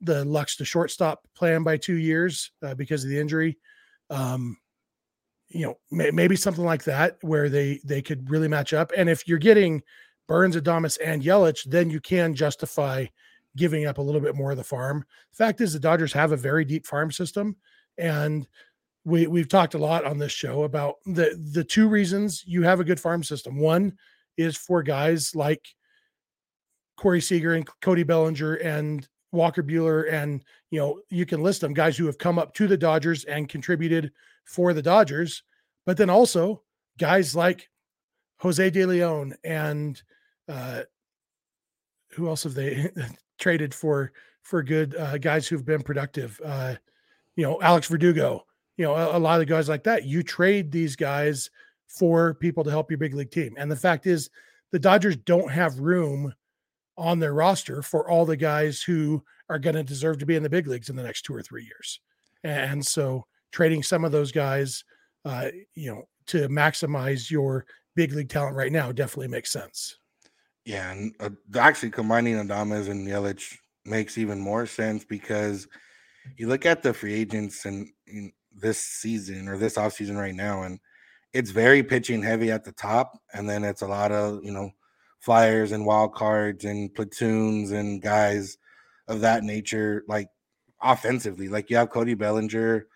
the 0.00 0.24
Lux 0.24 0.56
to 0.56 0.64
shortstop 0.64 1.26
plan 1.34 1.62
by 1.62 1.76
two 1.76 1.96
years 1.96 2.52
uh, 2.62 2.74
because 2.74 3.02
of 3.02 3.10
the 3.10 3.18
injury. 3.18 3.58
Um, 4.10 4.56
you 5.48 5.66
know, 5.66 5.78
may, 5.90 6.10
maybe 6.10 6.36
something 6.36 6.64
like 6.64 6.84
that 6.84 7.18
where 7.22 7.48
they 7.48 7.80
they 7.84 8.02
could 8.02 8.30
really 8.30 8.48
match 8.48 8.72
up. 8.72 8.92
And 8.96 9.08
if 9.08 9.26
you're 9.28 9.38
getting 9.38 9.82
Burnes, 10.28 10.56
Adames, 10.56 10.98
and 11.04 11.22
Yelich, 11.22 11.64
then 11.64 11.90
you 11.90 12.00
can 12.00 12.34
justify 12.34 13.06
giving 13.56 13.86
up 13.86 13.98
a 13.98 14.02
little 14.02 14.20
bit 14.20 14.34
more 14.34 14.50
of 14.50 14.56
the 14.56 14.64
farm. 14.64 15.04
Fact 15.32 15.60
is, 15.60 15.72
the 15.72 15.80
Dodgers 15.80 16.12
have 16.12 16.32
a 16.32 16.36
very 16.36 16.64
deep 16.64 16.86
farm 16.86 17.10
system, 17.10 17.56
and 17.96 18.46
we 19.04 19.26
we've 19.26 19.48
talked 19.48 19.74
a 19.74 19.78
lot 19.78 20.04
on 20.04 20.18
this 20.18 20.32
show 20.32 20.64
about 20.64 20.96
the 21.06 21.40
the 21.52 21.64
two 21.64 21.88
reasons 21.88 22.42
you 22.46 22.62
have 22.62 22.80
a 22.80 22.84
good 22.84 23.00
farm 23.00 23.22
system. 23.22 23.58
One 23.58 23.92
is 24.36 24.56
for 24.56 24.82
guys 24.82 25.34
like 25.34 25.64
Corey 26.96 27.20
Seager 27.20 27.54
and 27.54 27.66
Cody 27.80 28.02
Bellinger 28.02 28.54
and 28.54 29.08
Walker 29.36 29.62
Buehler, 29.62 30.12
and 30.12 30.42
you 30.70 30.80
know 30.80 31.00
you 31.08 31.26
can 31.26 31.42
list 31.42 31.60
them 31.60 31.74
guys 31.74 31.96
who 31.96 32.06
have 32.06 32.18
come 32.18 32.38
up 32.38 32.54
to 32.54 32.66
the 32.66 32.76
Dodgers 32.76 33.24
and 33.24 33.48
contributed 33.48 34.12
for 34.44 34.72
the 34.72 34.82
Dodgers, 34.82 35.42
but 35.84 35.96
then 35.96 36.10
also 36.10 36.62
guys 36.98 37.36
like 37.36 37.68
Jose 38.38 38.70
De 38.70 38.84
Leon 38.84 39.34
and 39.44 40.02
uh, 40.48 40.82
who 42.10 42.28
else 42.28 42.42
have 42.44 42.54
they 42.54 42.90
traded 43.38 43.74
for 43.74 44.12
for 44.42 44.62
good 44.62 44.96
uh, 44.96 45.18
guys 45.18 45.46
who've 45.46 45.64
been 45.64 45.82
productive? 45.82 46.40
Uh, 46.44 46.74
you 47.36 47.44
know, 47.44 47.60
Alex 47.60 47.88
Verdugo 47.88 48.46
you 48.76 48.84
know, 48.84 48.94
a, 48.94 49.16
a 49.16 49.18
lot 49.18 49.40
of 49.40 49.46
guys 49.46 49.68
like 49.68 49.84
that, 49.84 50.04
you 50.04 50.22
trade 50.22 50.70
these 50.70 50.96
guys 50.96 51.50
for 51.86 52.34
people 52.34 52.64
to 52.64 52.70
help 52.70 52.90
your 52.90 52.98
big 52.98 53.14
league 53.14 53.30
team. 53.30 53.54
And 53.56 53.70
the 53.70 53.76
fact 53.76 54.06
is, 54.06 54.30
the 54.72 54.78
Dodgers 54.78 55.16
don't 55.16 55.50
have 55.50 55.78
room 55.78 56.34
on 56.96 57.18
their 57.18 57.34
roster 57.34 57.82
for 57.82 58.08
all 58.10 58.24
the 58.24 58.36
guys 58.36 58.82
who 58.82 59.22
are 59.48 59.58
going 59.58 59.76
to 59.76 59.82
deserve 59.82 60.18
to 60.18 60.26
be 60.26 60.36
in 60.36 60.42
the 60.42 60.50
big 60.50 60.66
leagues 60.66 60.88
in 60.88 60.96
the 60.96 61.02
next 61.02 61.22
two 61.22 61.34
or 61.34 61.42
three 61.42 61.64
years. 61.64 62.00
And 62.44 62.84
so 62.84 63.26
trading 63.52 63.82
some 63.82 64.04
of 64.04 64.12
those 64.12 64.32
guys, 64.32 64.84
uh, 65.24 65.48
you 65.74 65.90
know, 65.92 66.02
to 66.26 66.48
maximize 66.48 67.30
your 67.30 67.66
big 67.94 68.12
league 68.12 68.28
talent 68.28 68.56
right 68.56 68.72
now 68.72 68.92
definitely 68.92 69.28
makes 69.28 69.50
sense. 69.50 69.98
Yeah, 70.64 70.90
and 70.90 71.14
uh, 71.20 71.30
actually 71.56 71.90
combining 71.90 72.34
Adames 72.34 72.88
and 72.88 73.06
Yelich 73.06 73.56
makes 73.84 74.18
even 74.18 74.40
more 74.40 74.66
sense 74.66 75.04
because 75.04 75.68
you 76.36 76.48
look 76.48 76.66
at 76.66 76.82
the 76.82 76.92
free 76.92 77.14
agents 77.14 77.64
and 77.64 77.88
this 78.52 78.80
season 78.80 79.48
or 79.48 79.56
this 79.56 79.76
offseason 79.76 80.16
right 80.16 80.34
now. 80.34 80.62
And 80.62 80.80
it's 81.32 81.50
very 81.50 81.82
pitching 81.82 82.22
heavy 82.22 82.50
at 82.50 82.64
the 82.64 82.72
top. 82.72 83.18
And 83.32 83.48
then 83.48 83.62
it's 83.62 83.82
a 83.82 83.86
lot 83.86 84.10
of, 84.10 84.42
you 84.42 84.52
know, 84.52 84.70
flyers 85.26 85.72
and 85.72 85.84
wild 85.84 86.14
cards 86.14 86.64
and 86.64 86.94
platoons 86.94 87.72
and 87.72 88.00
guys 88.00 88.58
of 89.08 89.20
that 89.22 89.42
nature, 89.42 90.04
like 90.06 90.28
offensively. 90.80 91.48
Like 91.48 91.68
you 91.68 91.76
have 91.78 91.90
Cody 91.90 92.14
Bellinger 92.14 92.86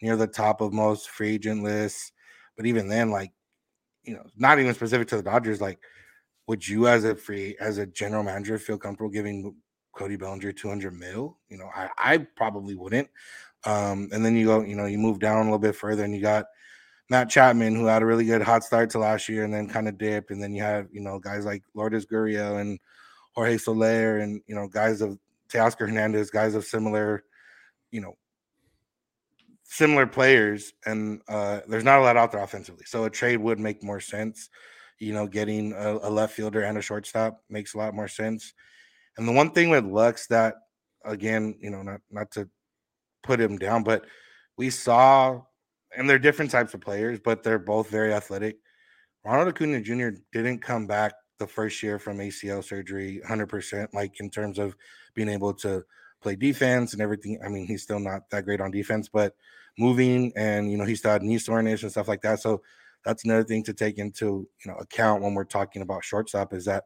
near 0.00 0.16
the 0.16 0.28
top 0.28 0.60
of 0.60 0.72
most 0.72 1.10
free 1.10 1.34
agent 1.34 1.64
lists. 1.64 2.12
But 2.56 2.66
even 2.66 2.86
then, 2.86 3.10
like, 3.10 3.32
you 4.04 4.14
know, 4.14 4.22
not 4.36 4.60
even 4.60 4.72
specific 4.72 5.08
to 5.08 5.16
the 5.16 5.22
Dodgers, 5.24 5.60
like, 5.60 5.80
would 6.46 6.66
you 6.66 6.86
as 6.86 7.02
a 7.02 7.16
free 7.16 7.56
as 7.58 7.78
a 7.78 7.86
general 7.86 8.22
manager 8.22 8.56
feel 8.56 8.78
comfortable 8.78 9.10
giving 9.10 9.56
Cody 9.92 10.14
Bellinger 10.14 10.52
200 10.52 10.94
mil? 10.94 11.38
You 11.48 11.58
know, 11.58 11.70
I, 11.74 11.88
I 11.98 12.18
probably 12.36 12.76
wouldn't. 12.76 13.08
Um, 13.64 14.08
and 14.12 14.24
then 14.24 14.36
you 14.36 14.46
go, 14.46 14.60
you 14.62 14.76
know, 14.76 14.86
you 14.86 14.98
move 14.98 15.18
down 15.18 15.38
a 15.38 15.42
little 15.42 15.58
bit 15.58 15.74
further 15.74 16.04
and 16.04 16.14
you 16.14 16.22
got 16.22 16.46
Matt 17.10 17.28
Chapman, 17.28 17.74
who 17.74 17.86
had 17.86 18.02
a 18.02 18.06
really 18.06 18.24
good 18.24 18.40
hot 18.40 18.62
start 18.62 18.88
to 18.90 19.00
last 19.00 19.28
year 19.28 19.44
and 19.44 19.52
then 19.52 19.68
kind 19.68 19.88
of 19.88 19.98
dip. 19.98 20.30
And 20.30 20.40
then 20.40 20.54
you 20.54 20.62
have, 20.62 20.86
you 20.92 21.00
know, 21.00 21.18
guys 21.18 21.44
like 21.44 21.64
Lourdes 21.74 22.06
Gurriel 22.06 22.60
and 22.60 22.78
Jorge 23.34 23.58
Soler 23.58 24.18
and, 24.18 24.40
you 24.46 24.54
know, 24.54 24.68
guys 24.68 25.00
of 25.00 25.18
Teoscar 25.52 25.88
Hernandez, 25.88 26.30
guys 26.30 26.54
of 26.54 26.64
similar, 26.64 27.24
you 27.90 28.00
know, 28.00 28.16
similar 29.64 30.06
players. 30.06 30.72
And 30.86 31.20
uh, 31.28 31.60
there's 31.66 31.84
not 31.84 31.98
a 31.98 32.02
lot 32.02 32.16
out 32.16 32.30
there 32.30 32.42
offensively. 32.42 32.84
So 32.86 33.04
a 33.04 33.10
trade 33.10 33.38
would 33.38 33.58
make 33.58 33.82
more 33.82 34.00
sense. 34.00 34.48
You 35.00 35.12
know, 35.12 35.26
getting 35.26 35.72
a, 35.72 35.96
a 36.02 36.10
left 36.10 36.34
fielder 36.34 36.62
and 36.62 36.78
a 36.78 36.82
shortstop 36.82 37.42
makes 37.48 37.74
a 37.74 37.78
lot 37.78 37.94
more 37.94 38.08
sense. 38.08 38.54
And 39.16 39.26
the 39.26 39.32
one 39.32 39.50
thing 39.50 39.70
with 39.70 39.84
Lux 39.84 40.28
that, 40.28 40.54
again, 41.04 41.56
you 41.58 41.70
know, 41.70 41.82
not 41.82 42.02
not 42.10 42.30
to 42.32 42.48
put 43.24 43.40
him 43.40 43.58
down, 43.58 43.82
but 43.82 44.04
we 44.56 44.70
saw, 44.70 45.40
and 45.96 46.08
they're 46.08 46.18
different 46.18 46.50
types 46.50 46.74
of 46.74 46.80
players, 46.80 47.18
but 47.22 47.42
they're 47.42 47.58
both 47.58 47.88
very 47.88 48.12
athletic. 48.12 48.58
Ronald 49.24 49.48
Acuna 49.48 49.80
Jr. 49.80 50.10
didn't 50.32 50.62
come 50.62 50.86
back 50.86 51.12
the 51.38 51.46
first 51.46 51.82
year 51.82 51.98
from 51.98 52.18
ACL 52.18 52.62
surgery 52.62 53.20
100%, 53.28 53.88
like 53.92 54.20
in 54.20 54.30
terms 54.30 54.58
of 54.58 54.76
being 55.14 55.28
able 55.28 55.52
to 55.54 55.82
play 56.22 56.36
defense 56.36 56.92
and 56.92 57.02
everything. 57.02 57.38
I 57.44 57.48
mean, 57.48 57.66
he's 57.66 57.82
still 57.82 57.98
not 57.98 58.28
that 58.30 58.44
great 58.44 58.60
on 58.60 58.70
defense, 58.70 59.08
but 59.08 59.34
moving 59.78 60.32
and, 60.36 60.70
you 60.70 60.76
know, 60.76 60.84
he 60.84 60.94
still 60.94 61.12
had 61.12 61.22
knee 61.22 61.38
soreness 61.38 61.82
and 61.82 61.90
stuff 61.90 62.08
like 62.08 62.22
that. 62.22 62.40
So 62.40 62.62
that's 63.04 63.24
another 63.24 63.44
thing 63.44 63.62
to 63.64 63.72
take 63.72 63.98
into, 63.98 64.46
you 64.64 64.70
know, 64.70 64.76
account 64.76 65.22
when 65.22 65.34
we're 65.34 65.44
talking 65.44 65.82
about 65.82 66.04
shortstop 66.04 66.52
is 66.52 66.66
that 66.66 66.84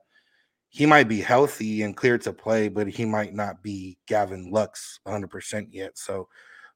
he 0.68 0.86
might 0.86 1.08
be 1.08 1.20
healthy 1.20 1.82
and 1.82 1.96
clear 1.96 2.18
to 2.18 2.32
play, 2.32 2.68
but 2.68 2.88
he 2.88 3.04
might 3.04 3.34
not 3.34 3.62
be 3.62 3.96
Gavin 4.06 4.50
Lux 4.50 5.00
100% 5.06 5.68
yet. 5.70 5.96
So, 5.98 6.28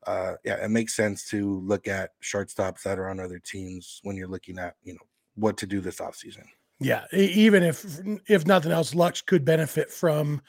uh, 0.08 0.36
yeah, 0.42 0.64
it 0.64 0.70
makes 0.70 0.96
sense 0.96 1.28
to 1.28 1.60
look 1.60 1.86
at 1.86 2.10
shortstops 2.22 2.82
that 2.82 2.98
are 2.98 3.10
on 3.10 3.20
other 3.20 3.38
teams 3.38 4.00
when 4.04 4.16
you're 4.16 4.26
looking 4.26 4.58
at, 4.58 4.74
you 4.82 4.94
know, 4.94 5.06
what 5.34 5.58
to 5.58 5.66
do 5.66 5.80
this 5.80 5.98
offseason. 5.98 6.44
Yeah, 6.80 7.04
even 7.12 7.62
if 7.62 7.84
if 8.26 8.46
nothing 8.46 8.72
else, 8.72 8.94
Lux 8.94 9.20
could 9.20 9.44
benefit 9.44 9.90
from 9.90 10.40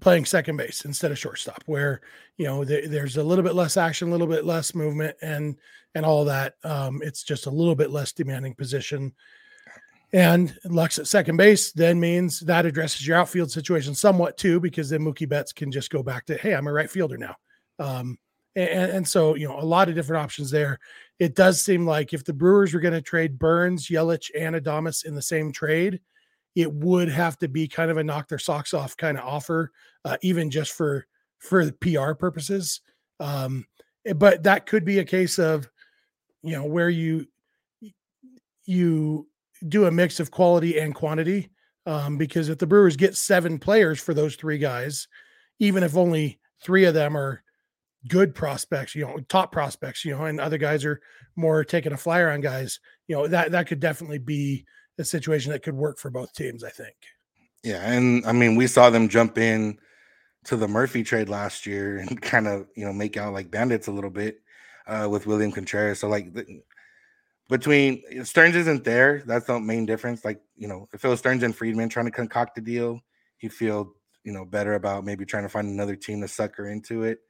playing 0.00 0.24
second 0.24 0.56
base 0.56 0.84
instead 0.84 1.12
of 1.12 1.18
shortstop, 1.18 1.62
where 1.66 2.00
you 2.36 2.46
know 2.46 2.64
the, 2.64 2.86
there's 2.88 3.16
a 3.16 3.22
little 3.22 3.44
bit 3.44 3.54
less 3.54 3.76
action, 3.76 4.08
a 4.08 4.10
little 4.10 4.26
bit 4.26 4.44
less 4.44 4.74
movement, 4.74 5.16
and 5.22 5.56
and 5.94 6.04
all 6.04 6.24
that. 6.24 6.54
Um, 6.64 7.00
it's 7.04 7.22
just 7.22 7.46
a 7.46 7.50
little 7.50 7.76
bit 7.76 7.90
less 7.90 8.12
demanding 8.12 8.54
position. 8.54 9.12
And 10.12 10.56
Lux 10.64 10.98
at 10.98 11.08
second 11.08 11.36
base 11.36 11.72
then 11.72 12.00
means 12.00 12.40
that 12.40 12.66
addresses 12.66 13.06
your 13.06 13.18
outfield 13.18 13.50
situation 13.50 13.94
somewhat 13.94 14.36
too, 14.36 14.60
because 14.60 14.88
then 14.88 15.02
Mookie 15.02 15.28
Betts 15.28 15.52
can 15.52 15.70
just 15.70 15.90
go 15.90 16.02
back 16.02 16.24
to, 16.26 16.36
hey, 16.36 16.54
I'm 16.54 16.68
a 16.68 16.72
right 16.72 16.90
fielder 16.90 17.18
now. 17.18 17.36
Um, 17.78 18.18
and, 18.56 18.92
and, 18.92 19.08
so, 19.08 19.34
you 19.34 19.48
know, 19.48 19.58
a 19.58 19.62
lot 19.62 19.88
of 19.88 19.94
different 19.94 20.22
options 20.22 20.50
there. 20.50 20.78
It 21.18 21.34
does 21.34 21.64
seem 21.64 21.86
like 21.86 22.12
if 22.12 22.24
the 22.24 22.32
Brewers 22.32 22.72
were 22.72 22.80
going 22.80 22.94
to 22.94 23.02
trade 23.02 23.38
Burnes, 23.38 23.88
Yelich, 23.88 24.30
and 24.38 24.54
Adames 24.54 25.04
in 25.04 25.14
the 25.14 25.22
same 25.22 25.52
trade, 25.52 26.00
it 26.54 26.72
would 26.72 27.08
have 27.08 27.38
to 27.38 27.48
be 27.48 27.66
kind 27.66 27.90
of 27.90 27.96
a 27.96 28.04
knock 28.04 28.28
their 28.28 28.38
socks 28.38 28.74
off 28.74 28.96
kind 28.96 29.18
of 29.18 29.24
offer, 29.24 29.72
uh, 30.04 30.16
even 30.22 30.50
just 30.50 30.72
for 30.72 31.06
for 31.38 31.64
the 31.64 31.72
PR 31.72 32.12
purposes. 32.14 32.80
Um, 33.20 33.66
eh, 34.06 34.12
but 34.12 34.44
that 34.44 34.66
could 34.66 34.84
be 34.84 35.00
a 35.00 35.04
case 35.04 35.38
of, 35.38 35.68
you 36.42 36.52
know, 36.52 36.64
where 36.64 36.90
you 36.90 37.26
you 38.66 39.28
do 39.68 39.86
a 39.86 39.90
mix 39.90 40.20
of 40.20 40.30
quality 40.30 40.78
and 40.78 40.94
quantity. 40.94 41.50
Um, 41.86 42.16
because 42.16 42.48
if 42.48 42.58
the 42.58 42.66
Brewers 42.66 42.96
get 42.96 43.14
seven 43.14 43.58
players 43.58 44.00
for 44.00 44.14
those 44.14 44.36
three 44.36 44.56
guys, 44.56 45.06
even 45.58 45.82
if 45.82 45.96
only 45.96 46.38
three 46.62 46.86
of 46.86 46.94
them 46.94 47.14
are 47.14 47.43
good 48.08 48.34
prospects, 48.34 48.94
you 48.94 49.04
know, 49.04 49.18
top 49.28 49.52
prospects, 49.52 50.04
you 50.04 50.16
know, 50.16 50.24
and 50.24 50.40
other 50.40 50.58
guys 50.58 50.84
are 50.84 51.00
more 51.36 51.64
taking 51.64 51.92
a 51.92 51.96
flyer 51.96 52.30
on 52.30 52.40
guys, 52.40 52.80
you 53.08 53.16
know, 53.16 53.26
that 53.26 53.52
that 53.52 53.66
could 53.66 53.80
definitely 53.80 54.18
be 54.18 54.64
a 54.98 55.04
situation 55.04 55.52
that 55.52 55.62
could 55.62 55.74
work 55.74 55.98
for 55.98 56.10
both 56.10 56.32
teams, 56.34 56.62
I 56.62 56.70
think. 56.70 56.94
Yeah, 57.62 57.90
and 57.90 58.24
I 58.26 58.32
mean, 58.32 58.56
we 58.56 58.66
saw 58.66 58.90
them 58.90 59.08
jump 59.08 59.38
in 59.38 59.78
to 60.44 60.56
the 60.56 60.68
Murphy 60.68 61.02
trade 61.02 61.28
last 61.28 61.66
year 61.66 61.98
and 61.98 62.20
kind 62.22 62.46
of, 62.46 62.66
you 62.76 62.84
know, 62.84 62.92
make 62.92 63.16
out 63.16 63.32
like 63.32 63.50
bandits 63.50 63.86
a 63.86 63.92
little 63.92 64.10
bit 64.10 64.40
uh, 64.86 65.08
with 65.10 65.26
William 65.26 65.50
Contreras. 65.50 65.98
So 66.00 66.08
like 66.08 66.32
the, 66.34 66.62
between 67.48 68.02
Stearns 68.24 68.56
isn't 68.56 68.84
there, 68.84 69.22
that's 69.26 69.46
the 69.46 69.58
main 69.60 69.86
difference. 69.86 70.24
Like, 70.24 70.40
you 70.56 70.68
know, 70.68 70.88
if 70.92 71.04
it 71.04 71.08
was 71.08 71.18
Stearns 71.18 71.42
and 71.42 71.54
Friedman 71.54 71.88
trying 71.88 72.06
to 72.06 72.12
concoct 72.12 72.58
a 72.58 72.60
deal, 72.60 73.00
he'd 73.38 73.52
feel, 73.52 73.92
you 74.24 74.32
know, 74.32 74.44
better 74.44 74.74
about 74.74 75.04
maybe 75.04 75.24
trying 75.24 75.42
to 75.42 75.48
find 75.48 75.68
another 75.68 75.96
team 75.96 76.20
to 76.20 76.28
sucker 76.28 76.68
into 76.68 77.02
it. 77.02 77.20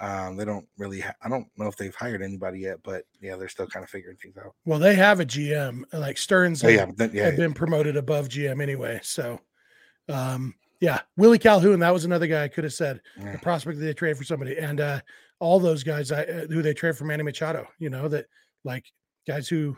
Um, 0.00 0.36
they 0.36 0.44
don't 0.44 0.66
really. 0.76 1.00
Ha- 1.00 1.14
I 1.22 1.28
don't 1.28 1.46
know 1.56 1.66
if 1.66 1.76
they've 1.76 1.94
hired 1.94 2.22
anybody 2.22 2.60
yet, 2.60 2.78
but 2.82 3.04
yeah, 3.20 3.36
they're 3.36 3.48
still 3.48 3.66
kind 3.66 3.84
of 3.84 3.90
figuring 3.90 4.16
things 4.16 4.36
out. 4.36 4.54
Well, 4.64 4.78
they 4.78 4.94
have 4.94 5.20
a 5.20 5.26
GM. 5.26 5.82
Like 5.92 6.18
Stearns, 6.18 6.62
oh, 6.64 6.68
yeah, 6.68 6.86
have, 6.98 7.14
yeah, 7.14 7.30
been 7.32 7.54
promoted 7.54 7.96
above 7.96 8.28
GM 8.28 8.62
anyway. 8.62 9.00
So, 9.02 9.40
um, 10.08 10.54
yeah, 10.80 11.00
Willie 11.16 11.38
Calhoun. 11.38 11.80
That 11.80 11.92
was 11.92 12.04
another 12.04 12.26
guy 12.26 12.44
I 12.44 12.48
could 12.48 12.64
have 12.64 12.72
said 12.72 13.00
yeah. 13.18 13.32
the 13.32 13.38
prospect 13.38 13.78
that 13.78 13.84
they 13.84 13.94
trade 13.94 14.16
for 14.16 14.24
somebody, 14.24 14.56
and 14.58 14.80
uh, 14.80 15.00
all 15.40 15.58
those 15.58 15.82
guys 15.82 16.12
I, 16.12 16.22
uh, 16.22 16.46
who 16.46 16.62
they 16.62 16.74
trade 16.74 16.96
for 16.96 17.04
Manny 17.04 17.24
Machado. 17.24 17.66
You 17.78 17.90
know 17.90 18.08
that 18.08 18.26
like 18.64 18.84
guys 19.26 19.48
who 19.48 19.76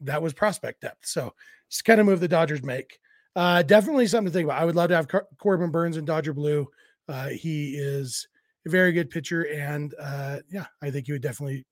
that 0.00 0.22
was 0.22 0.32
prospect 0.32 0.80
depth. 0.82 1.06
So 1.06 1.32
it's 1.68 1.82
kind 1.82 2.00
of 2.00 2.06
move 2.06 2.20
the 2.20 2.28
Dodgers 2.28 2.62
make. 2.62 2.98
Uh, 3.34 3.62
definitely 3.62 4.06
something 4.06 4.30
to 4.30 4.32
think 4.32 4.46
about. 4.46 4.60
I 4.60 4.64
would 4.64 4.76
love 4.76 4.88
to 4.88 4.96
have 4.96 5.08
Car- 5.08 5.28
Corbin 5.38 5.70
Burnes 5.70 5.96
and 5.96 6.06
Dodger 6.06 6.34
Blue. 6.34 6.68
Uh, 7.08 7.28
he 7.28 7.76
is 7.76 8.28
a 8.66 8.68
very 8.68 8.92
good 8.92 9.10
pitcher. 9.10 9.42
And 9.42 9.94
uh, 10.00 10.38
yeah, 10.50 10.66
I 10.82 10.90
think 10.90 11.06
he 11.06 11.12
would 11.12 11.22
definitely 11.22 11.64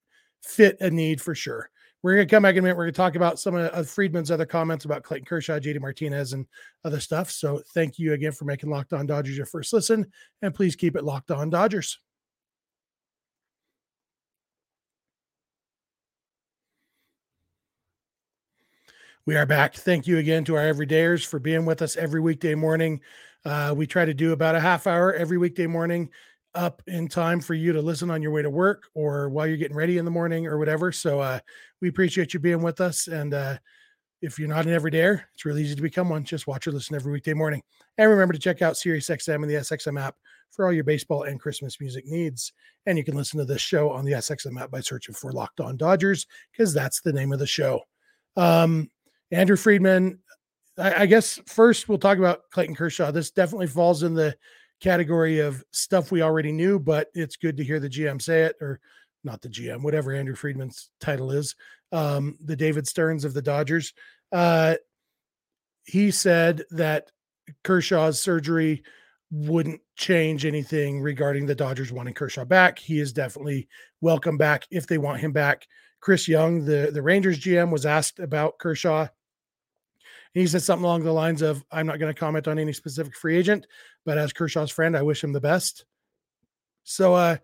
fit 0.42 0.76
a 0.80 0.90
need 0.90 1.20
for 1.20 1.34
sure. 1.34 1.70
We're 2.02 2.14
going 2.14 2.26
to 2.26 2.34
come 2.34 2.42
back 2.42 2.54
in 2.54 2.60
a 2.60 2.62
minute. 2.62 2.78
We're 2.78 2.84
going 2.84 2.94
to 2.94 2.96
talk 2.96 3.14
about 3.14 3.38
some 3.38 3.54
of 3.56 3.90
Friedman's 3.90 4.30
other 4.30 4.46
comments 4.46 4.86
about 4.86 5.02
Clayton 5.02 5.26
Kershaw, 5.26 5.58
JD 5.58 5.80
Martinez, 5.82 6.32
and 6.32 6.46
other 6.82 6.98
stuff. 6.98 7.30
So 7.30 7.62
thank 7.74 7.98
you 7.98 8.14
again 8.14 8.32
for 8.32 8.46
making 8.46 8.70
Locked 8.70 8.94
On 8.94 9.04
Dodgers 9.04 9.36
your 9.36 9.44
first 9.44 9.72
listen. 9.74 10.10
And 10.40 10.54
please 10.54 10.76
keep 10.76 10.96
it 10.96 11.04
locked 11.04 11.30
on 11.30 11.50
Dodgers. 11.50 11.98
We 19.26 19.36
are 19.36 19.44
back. 19.44 19.74
Thank 19.74 20.06
you 20.06 20.16
again 20.16 20.44
to 20.46 20.56
our 20.56 20.64
everydayers 20.64 21.26
for 21.26 21.38
being 21.38 21.66
with 21.66 21.82
us 21.82 21.96
every 21.96 22.22
weekday 22.22 22.54
morning. 22.54 23.02
Uh, 23.44 23.74
we 23.76 23.86
try 23.86 24.06
to 24.06 24.14
do 24.14 24.32
about 24.32 24.54
a 24.54 24.60
half 24.60 24.86
hour 24.86 25.12
every 25.12 25.36
weekday 25.36 25.66
morning 25.66 26.08
up 26.54 26.82
in 26.86 27.08
time 27.08 27.40
for 27.40 27.54
you 27.54 27.72
to 27.72 27.80
listen 27.80 28.10
on 28.10 28.22
your 28.22 28.32
way 28.32 28.42
to 28.42 28.50
work 28.50 28.84
or 28.94 29.28
while 29.28 29.46
you're 29.46 29.56
getting 29.56 29.76
ready 29.76 29.98
in 29.98 30.04
the 30.04 30.10
morning 30.10 30.46
or 30.46 30.58
whatever. 30.58 30.90
So 30.90 31.20
uh, 31.20 31.38
we 31.80 31.88
appreciate 31.88 32.34
you 32.34 32.40
being 32.40 32.62
with 32.62 32.80
us. 32.80 33.06
And 33.06 33.34
uh, 33.34 33.58
if 34.22 34.38
you're 34.38 34.48
not 34.48 34.66
an 34.66 34.72
everydayer, 34.72 35.22
it's 35.32 35.44
really 35.44 35.62
easy 35.62 35.74
to 35.74 35.82
become 35.82 36.08
one. 36.08 36.24
Just 36.24 36.46
watch 36.46 36.66
or 36.66 36.72
listen 36.72 36.96
every 36.96 37.12
weekday 37.12 37.34
morning. 37.34 37.62
And 37.98 38.10
remember 38.10 38.34
to 38.34 38.40
check 38.40 38.62
out 38.62 38.74
SiriusXM 38.74 39.36
and 39.36 39.50
the 39.50 39.54
SXM 39.54 40.00
app 40.00 40.16
for 40.50 40.66
all 40.66 40.72
your 40.72 40.84
baseball 40.84 41.22
and 41.22 41.40
Christmas 41.40 41.80
music 41.80 42.06
needs. 42.06 42.52
And 42.86 42.98
you 42.98 43.04
can 43.04 43.14
listen 43.14 43.38
to 43.38 43.44
this 43.44 43.62
show 43.62 43.90
on 43.90 44.04
the 44.04 44.12
SXM 44.12 44.60
app 44.60 44.70
by 44.70 44.80
searching 44.80 45.14
for 45.14 45.32
Locked 45.32 45.60
On 45.60 45.76
Dodgers 45.76 46.26
because 46.52 46.74
that's 46.74 47.00
the 47.00 47.12
name 47.12 47.32
of 47.32 47.38
the 47.38 47.46
show. 47.46 47.80
Um, 48.36 48.90
Andrew 49.30 49.56
Friedman, 49.56 50.18
I, 50.76 51.02
I 51.02 51.06
guess 51.06 51.38
first 51.46 51.88
we'll 51.88 51.98
talk 51.98 52.18
about 52.18 52.50
Clayton 52.50 52.74
Kershaw. 52.74 53.12
This 53.12 53.30
definitely 53.30 53.68
falls 53.68 54.02
in 54.02 54.14
the 54.14 54.36
category 54.80 55.40
of 55.40 55.62
stuff 55.72 56.10
we 56.10 56.22
already 56.22 56.52
knew, 56.52 56.78
but 56.78 57.08
it's 57.14 57.36
good 57.36 57.56
to 57.56 57.64
hear 57.64 57.80
the 57.80 57.88
GM 57.88 58.20
say 58.20 58.42
it, 58.42 58.56
or 58.60 58.80
not 59.24 59.42
the 59.42 59.48
GM, 59.48 59.82
whatever 59.82 60.12
Andrew 60.12 60.34
Friedman's 60.34 60.90
title 61.00 61.30
is, 61.30 61.54
um, 61.92 62.36
the 62.44 62.56
David 62.56 62.86
Stearns 62.86 63.24
of 63.24 63.34
the 63.34 63.42
Dodgers. 63.42 63.92
Uh, 64.32 64.76
he 65.84 66.10
said 66.10 66.64
that 66.70 67.10
Kershaw's 67.64 68.22
surgery 68.22 68.82
wouldn't 69.30 69.80
change 69.96 70.44
anything 70.44 71.00
regarding 71.00 71.46
the 71.46 71.54
Dodgers 71.54 71.92
wanting 71.92 72.14
Kershaw 72.14 72.44
back. 72.44 72.78
He 72.78 72.98
is 72.98 73.12
definitely 73.12 73.68
welcome 74.00 74.38
back 74.38 74.66
if 74.70 74.86
they 74.86 74.98
want 74.98 75.20
him 75.20 75.32
back. 75.32 75.66
Chris 76.00 76.26
Young, 76.26 76.64
the, 76.64 76.90
the 76.92 77.02
Rangers 77.02 77.38
GM, 77.38 77.70
was 77.70 77.84
asked 77.84 78.18
about 78.18 78.58
Kershaw 78.58 79.08
he 80.34 80.46
said 80.46 80.62
something 80.62 80.84
along 80.84 81.02
the 81.02 81.12
lines 81.12 81.42
of, 81.42 81.64
I'm 81.72 81.86
not 81.86 81.98
going 81.98 82.12
to 82.12 82.18
comment 82.18 82.46
on 82.46 82.58
any 82.58 82.72
specific 82.72 83.16
free 83.16 83.36
agent, 83.36 83.66
but 84.04 84.18
as 84.18 84.32
Kershaw's 84.32 84.70
friend, 84.70 84.96
I 84.96 85.02
wish 85.02 85.22
him 85.22 85.32
the 85.32 85.40
best. 85.40 85.84
So, 86.84 87.14
uh, 87.14 87.36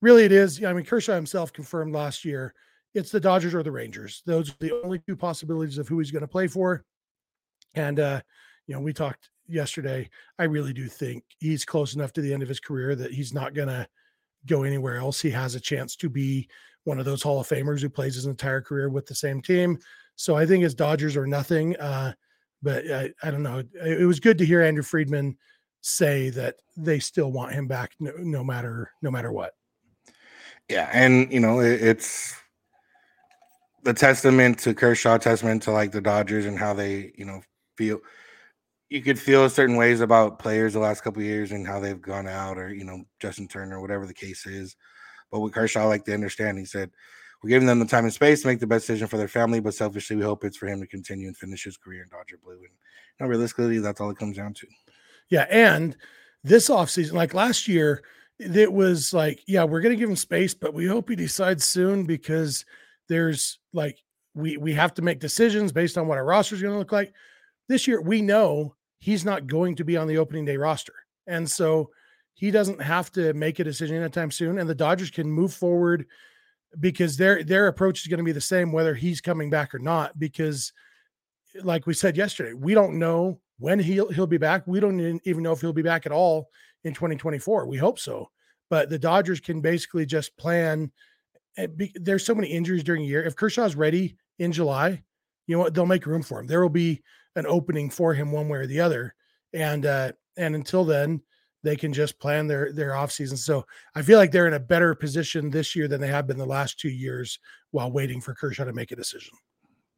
really, 0.00 0.24
it 0.24 0.32
is. 0.32 0.64
I 0.64 0.72
mean, 0.72 0.84
Kershaw 0.84 1.14
himself 1.14 1.52
confirmed 1.52 1.94
last 1.94 2.24
year 2.24 2.54
it's 2.94 3.10
the 3.10 3.20
Dodgers 3.20 3.54
or 3.54 3.62
the 3.62 3.72
Rangers. 3.72 4.22
Those 4.26 4.50
are 4.50 4.56
the 4.60 4.80
only 4.82 4.98
two 4.98 5.16
possibilities 5.16 5.78
of 5.78 5.88
who 5.88 5.98
he's 5.98 6.10
going 6.10 6.22
to 6.22 6.28
play 6.28 6.48
for. 6.48 6.84
And, 7.74 8.00
uh, 8.00 8.20
you 8.66 8.74
know, 8.74 8.80
we 8.80 8.92
talked 8.92 9.30
yesterday. 9.46 10.08
I 10.38 10.44
really 10.44 10.72
do 10.72 10.88
think 10.88 11.24
he's 11.38 11.64
close 11.64 11.94
enough 11.94 12.12
to 12.14 12.20
the 12.20 12.32
end 12.32 12.42
of 12.42 12.48
his 12.48 12.60
career 12.60 12.94
that 12.96 13.12
he's 13.12 13.34
not 13.34 13.54
going 13.54 13.68
to 13.68 13.86
go 14.46 14.62
anywhere 14.62 14.96
else. 14.96 15.20
He 15.20 15.30
has 15.30 15.54
a 15.54 15.60
chance 15.60 15.96
to 15.96 16.08
be 16.08 16.48
one 16.84 16.98
of 16.98 17.04
those 17.04 17.22
Hall 17.22 17.40
of 17.40 17.48
Famers 17.48 17.80
who 17.80 17.90
plays 17.90 18.14
his 18.14 18.26
entire 18.26 18.60
career 18.60 18.88
with 18.88 19.06
the 19.06 19.14
same 19.14 19.42
team. 19.42 19.78
So 20.16 20.36
I 20.36 20.46
think 20.46 20.64
it's 20.64 20.74
Dodgers 20.74 21.16
or 21.16 21.26
nothing. 21.26 21.76
Uh, 21.76 22.14
but 22.62 22.90
I, 22.90 23.12
I 23.22 23.30
don't 23.30 23.42
know. 23.42 23.58
It, 23.58 24.00
it, 24.00 24.06
was 24.06 24.18
good 24.18 24.38
to 24.38 24.46
hear 24.46 24.62
Andrew 24.62 24.82
Friedman 24.82 25.36
say 25.80 26.30
that 26.30 26.56
they 26.76 26.98
still 26.98 27.32
want 27.32 27.52
him 27.52 27.66
back 27.66 27.92
no, 28.00 28.12
no 28.18 28.44
matter 28.44 28.90
no 29.02 29.10
matter 29.10 29.32
what. 29.32 29.54
Yeah, 30.68 30.90
and 30.92 31.32
you 31.32 31.40
know 31.40 31.60
it, 31.60 31.82
it's 31.82 32.34
the 33.84 33.94
testament 33.94 34.58
to 34.60 34.74
Kershaw, 34.74 35.18
testament 35.18 35.62
to 35.64 35.72
like 35.72 35.92
the 35.92 36.00
Dodgers 36.00 36.46
and 36.46 36.58
how 36.58 36.74
they 36.74 37.12
you 37.16 37.24
know 37.24 37.40
feel. 37.76 38.00
You 38.90 39.02
could 39.02 39.18
feel 39.18 39.48
certain 39.50 39.76
ways 39.76 40.00
about 40.00 40.38
players 40.38 40.72
the 40.72 40.78
last 40.78 41.02
couple 41.02 41.22
years 41.22 41.52
and 41.52 41.66
how 41.66 41.78
they've 41.78 42.00
gone 42.00 42.26
out, 42.26 42.58
or 42.58 42.72
you 42.72 42.84
know 42.84 43.04
Justin 43.20 43.48
Turner, 43.48 43.80
whatever 43.80 44.06
the 44.06 44.14
case 44.14 44.46
is. 44.46 44.76
But 45.30 45.40
with 45.40 45.52
Kershaw, 45.52 45.86
like 45.86 46.04
to 46.04 46.14
understand, 46.14 46.58
he 46.58 46.64
said 46.64 46.90
we're 47.42 47.50
giving 47.50 47.68
them 47.68 47.78
the 47.78 47.86
time 47.86 48.04
and 48.04 48.12
space 48.12 48.42
to 48.42 48.48
make 48.48 48.58
the 48.58 48.66
best 48.66 48.86
decision 48.86 49.06
for 49.06 49.16
their 49.16 49.28
family, 49.28 49.60
but 49.60 49.74
selfishly, 49.74 50.16
we 50.16 50.22
hope 50.22 50.44
it's 50.44 50.56
for 50.56 50.66
him 50.66 50.80
to 50.80 50.86
continue 50.86 51.28
and 51.28 51.36
finish 51.36 51.64
his 51.64 51.76
career 51.76 52.02
in 52.02 52.08
Dodger 52.08 52.38
Blue. 52.42 52.54
And 52.54 52.62
you 52.62 52.68
know, 53.20 53.26
realistically, 53.26 53.78
that's 53.78 54.00
all 54.00 54.10
it 54.10 54.18
comes 54.18 54.36
down 54.36 54.54
to. 54.54 54.66
Yeah. 55.30 55.46
And 55.50 55.96
this 56.44 56.68
offseason, 56.68 57.12
like 57.12 57.34
last 57.34 57.68
year, 57.68 58.02
it 58.38 58.72
was 58.72 59.12
like, 59.12 59.40
yeah, 59.46 59.64
we're 59.64 59.82
to 59.82 59.96
give 59.96 60.08
him 60.08 60.16
space, 60.16 60.54
but 60.54 60.74
we 60.74 60.86
hope 60.86 61.08
he 61.08 61.16
decides 61.16 61.64
soon 61.64 62.04
because 62.04 62.64
there's 63.08 63.58
like, 63.72 63.98
we, 64.34 64.56
we 64.56 64.72
have 64.74 64.94
to 64.94 65.02
make 65.02 65.18
decisions 65.18 65.72
based 65.72 65.98
on 65.98 66.06
what 66.06 66.18
our 66.18 66.24
roster 66.24 66.54
is 66.54 66.62
going 66.62 66.72
to 66.72 66.78
look 66.78 66.92
like. 66.92 67.12
This 67.68 67.86
year, 67.86 68.00
we 68.00 68.22
know 68.22 68.76
he's 69.00 69.24
not 69.24 69.46
going 69.46 69.74
to 69.76 69.84
be 69.84 69.96
on 69.96 70.06
the 70.06 70.18
opening 70.18 70.44
day 70.44 70.56
roster. 70.56 70.94
And 71.26 71.48
so 71.50 71.90
he 72.34 72.50
doesn't 72.50 72.80
have 72.80 73.10
to 73.12 73.32
make 73.34 73.58
a 73.58 73.64
decision 73.64 73.96
anytime 73.96 74.30
soon. 74.30 74.58
And 74.58 74.70
the 74.70 74.74
Dodgers 74.74 75.10
can 75.10 75.28
move 75.28 75.52
forward 75.52 76.06
because 76.80 77.16
their 77.16 77.42
their 77.42 77.66
approach 77.68 78.00
is 78.00 78.06
going 78.06 78.18
to 78.18 78.24
be 78.24 78.32
the 78.32 78.40
same 78.40 78.72
whether 78.72 78.94
he's 78.94 79.20
coming 79.20 79.50
back 79.50 79.74
or 79.74 79.78
not 79.78 80.18
because 80.18 80.72
like 81.62 81.86
we 81.86 81.94
said 81.94 82.16
yesterday 82.16 82.52
we 82.52 82.74
don't 82.74 82.98
know 82.98 83.40
when 83.58 83.78
he'll 83.78 84.08
he'll 84.10 84.26
be 84.26 84.38
back 84.38 84.66
we 84.66 84.80
don't 84.80 85.20
even 85.24 85.42
know 85.42 85.52
if 85.52 85.60
he'll 85.60 85.72
be 85.72 85.82
back 85.82 86.06
at 86.06 86.12
all 86.12 86.48
in 86.84 86.94
2024 86.94 87.66
we 87.66 87.76
hope 87.76 87.98
so 87.98 88.30
but 88.70 88.90
the 88.90 88.98
dodgers 88.98 89.40
can 89.40 89.60
basically 89.60 90.06
just 90.06 90.36
plan 90.36 90.90
eh, 91.56 91.66
there's 91.96 92.24
so 92.24 92.34
many 92.34 92.48
injuries 92.48 92.84
during 92.84 93.02
the 93.02 93.08
year 93.08 93.24
if 93.24 93.36
kershaw's 93.36 93.74
ready 93.74 94.16
in 94.38 94.52
july 94.52 95.02
you 95.46 95.56
know 95.56 95.62
what 95.62 95.74
they'll 95.74 95.86
make 95.86 96.06
room 96.06 96.22
for 96.22 96.40
him 96.40 96.46
there 96.46 96.60
will 96.60 96.68
be 96.68 97.02
an 97.38 97.46
opening 97.46 97.88
for 97.88 98.12
him 98.12 98.32
one 98.32 98.48
way 98.48 98.58
or 98.58 98.66
the 98.66 98.80
other. 98.80 99.14
And 99.54 99.86
uh, 99.86 100.12
and 100.36 100.54
until 100.54 100.84
then, 100.84 101.22
they 101.62 101.76
can 101.76 101.92
just 101.92 102.18
plan 102.18 102.46
their 102.46 102.72
their 102.72 102.94
off 102.94 103.12
season. 103.12 103.36
So 103.36 103.64
I 103.94 104.02
feel 104.02 104.18
like 104.18 104.30
they're 104.30 104.48
in 104.48 104.54
a 104.54 104.60
better 104.60 104.94
position 104.94 105.50
this 105.50 105.74
year 105.74 105.88
than 105.88 106.00
they 106.00 106.08
have 106.08 106.26
been 106.26 106.36
the 106.36 106.46
last 106.46 106.78
two 106.78 106.90
years 106.90 107.38
while 107.70 107.90
waiting 107.90 108.20
for 108.20 108.34
Kershaw 108.34 108.64
to 108.64 108.72
make 108.72 108.92
a 108.92 108.96
decision. 108.96 109.32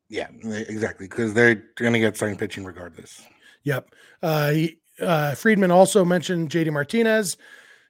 Yeah, 0.09 0.29
exactly. 0.42 1.07
Because 1.07 1.35
they're 1.35 1.64
going 1.77 1.92
to 1.92 2.01
get 2.01 2.16
starting 2.16 2.38
pitching 2.38 2.64
regardless. 2.64 3.23
Yep. 3.64 3.94
Uh, 4.23 4.51
he, 4.51 4.79
uh, 5.01 5.35
Friedman 5.35 5.70
also 5.70 6.05
mentioned 6.05 6.51
JD 6.51 6.73
Martinez, 6.73 7.37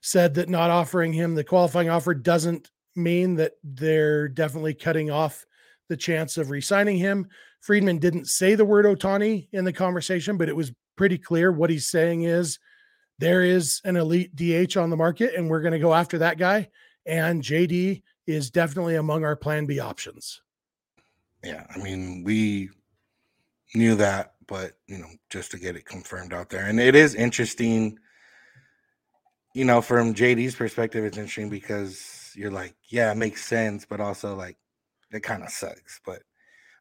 said 0.00 0.34
that 0.34 0.48
not 0.48 0.70
offering 0.70 1.12
him 1.12 1.34
the 1.34 1.44
qualifying 1.44 1.90
offer 1.90 2.14
doesn't 2.14 2.70
mean 2.96 3.34
that 3.36 3.52
they're 3.62 4.28
definitely 4.28 4.74
cutting 4.74 5.10
off 5.10 5.44
the 5.88 5.96
chance 5.96 6.36
of 6.38 6.50
re-signing 6.50 6.96
him. 6.96 7.28
Friedman 7.60 7.98
didn't 7.98 8.26
say 8.26 8.54
the 8.54 8.64
word 8.64 8.86
Ohtani 8.86 9.48
in 9.52 9.64
the 9.64 9.72
conversation, 9.72 10.38
but 10.38 10.48
it 10.48 10.56
was 10.56 10.72
pretty 10.96 11.18
clear 11.18 11.52
what 11.52 11.70
he's 11.70 11.88
saying 11.88 12.22
is 12.22 12.58
there 13.18 13.42
is 13.42 13.80
an 13.84 13.96
elite 13.96 14.34
DH 14.34 14.76
on 14.78 14.88
the 14.88 14.96
market, 14.96 15.34
and 15.34 15.48
we're 15.48 15.60
going 15.60 15.72
to 15.72 15.78
go 15.78 15.92
after 15.92 16.18
that 16.18 16.38
guy. 16.38 16.70
And 17.04 17.42
JD 17.42 18.02
is 18.26 18.50
definitely 18.50 18.96
among 18.96 19.24
our 19.24 19.36
plan 19.36 19.66
B 19.66 19.78
options. 19.80 20.40
Yeah, 21.44 21.66
I 21.74 21.78
mean, 21.78 22.22
we 22.24 22.70
knew 23.74 23.94
that, 23.96 24.34
but 24.50 24.72
you 24.88 24.98
know, 24.98 25.08
just 25.30 25.52
to 25.52 25.58
get 25.58 25.76
it 25.76 25.86
confirmed 25.86 26.34
out 26.34 26.50
there. 26.50 26.66
And 26.66 26.80
it 26.80 26.96
is 26.96 27.14
interesting, 27.14 27.98
you 29.54 29.64
know, 29.64 29.80
from 29.80 30.12
JD's 30.12 30.56
perspective, 30.56 31.04
it's 31.04 31.16
interesting 31.16 31.48
because 31.48 32.32
you're 32.34 32.50
like, 32.50 32.74
yeah, 32.88 33.12
it 33.12 33.16
makes 33.16 33.46
sense, 33.46 33.86
but 33.88 34.00
also 34.00 34.34
like 34.34 34.58
it 35.12 35.22
kind 35.22 35.44
of 35.44 35.50
sucks. 35.50 36.00
But 36.04 36.22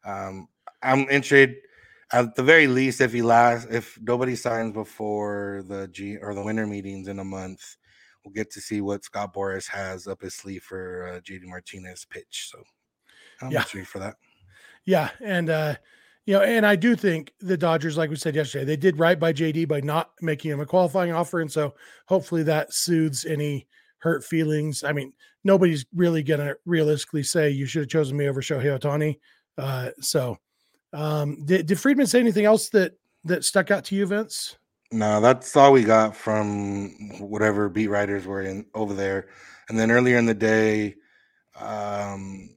um 0.04 0.48
I'm 0.82 1.08
interested 1.08 1.56
at 2.12 2.34
the 2.34 2.42
very 2.42 2.66
least, 2.66 3.00
if 3.00 3.12
he 3.12 3.22
lasts, 3.22 3.68
if 3.70 3.96
nobody 4.02 4.34
signs 4.34 4.72
before 4.72 5.62
the 5.68 5.86
G 5.88 6.16
or 6.16 6.34
the 6.34 6.42
winter 6.42 6.66
meetings 6.66 7.06
in 7.06 7.20
a 7.20 7.24
month, 7.24 7.76
we'll 8.24 8.34
get 8.34 8.50
to 8.50 8.60
see 8.60 8.80
what 8.80 9.04
Scott 9.04 9.32
Boras 9.32 9.68
has 9.68 10.08
up 10.08 10.22
his 10.22 10.34
sleeve 10.34 10.64
for 10.64 11.06
uh, 11.06 11.20
JD 11.20 11.44
Martinez 11.44 12.04
pitch. 12.04 12.48
So 12.50 12.64
I'm 13.40 13.52
yeah. 13.52 13.62
for 13.62 14.00
that. 14.00 14.16
Yeah, 14.84 15.10
and 15.20 15.50
uh, 15.50 15.76
you 16.30 16.36
know, 16.36 16.42
and 16.42 16.64
I 16.64 16.76
do 16.76 16.94
think 16.94 17.32
the 17.40 17.56
Dodgers, 17.56 17.96
like 17.96 18.08
we 18.08 18.14
said 18.14 18.36
yesterday, 18.36 18.64
they 18.64 18.76
did 18.76 19.00
right 19.00 19.18
by 19.18 19.32
JD 19.32 19.66
by 19.66 19.80
not 19.80 20.12
making 20.22 20.52
him 20.52 20.60
a 20.60 20.66
qualifying 20.66 21.12
offer, 21.12 21.40
and 21.40 21.50
so 21.50 21.74
hopefully 22.06 22.44
that 22.44 22.72
soothes 22.72 23.24
any 23.24 23.66
hurt 23.98 24.22
feelings. 24.22 24.84
I 24.84 24.92
mean, 24.92 25.12
nobody's 25.42 25.84
really 25.92 26.22
gonna 26.22 26.54
realistically 26.64 27.24
say 27.24 27.50
you 27.50 27.66
should 27.66 27.82
have 27.82 27.88
chosen 27.88 28.16
me 28.16 28.28
over 28.28 28.40
Shohei 28.40 28.78
Ohtani. 28.78 29.18
Uh, 29.58 29.90
so 30.00 30.38
um, 30.92 31.44
did, 31.46 31.66
did 31.66 31.80
Friedman 31.80 32.06
say 32.06 32.20
anything 32.20 32.44
else 32.44 32.68
that 32.68 32.92
that 33.24 33.44
stuck 33.44 33.72
out 33.72 33.84
to 33.86 33.96
you, 33.96 34.06
Vince? 34.06 34.56
No, 34.92 35.20
that's 35.20 35.56
all 35.56 35.72
we 35.72 35.82
got 35.82 36.14
from 36.14 37.18
whatever 37.18 37.68
beat 37.68 37.88
writers 37.88 38.24
were 38.24 38.42
in 38.42 38.66
over 38.72 38.94
there. 38.94 39.30
And 39.68 39.76
then 39.76 39.90
earlier 39.90 40.16
in 40.16 40.26
the 40.26 40.34
day, 40.34 40.94
um, 41.60 42.50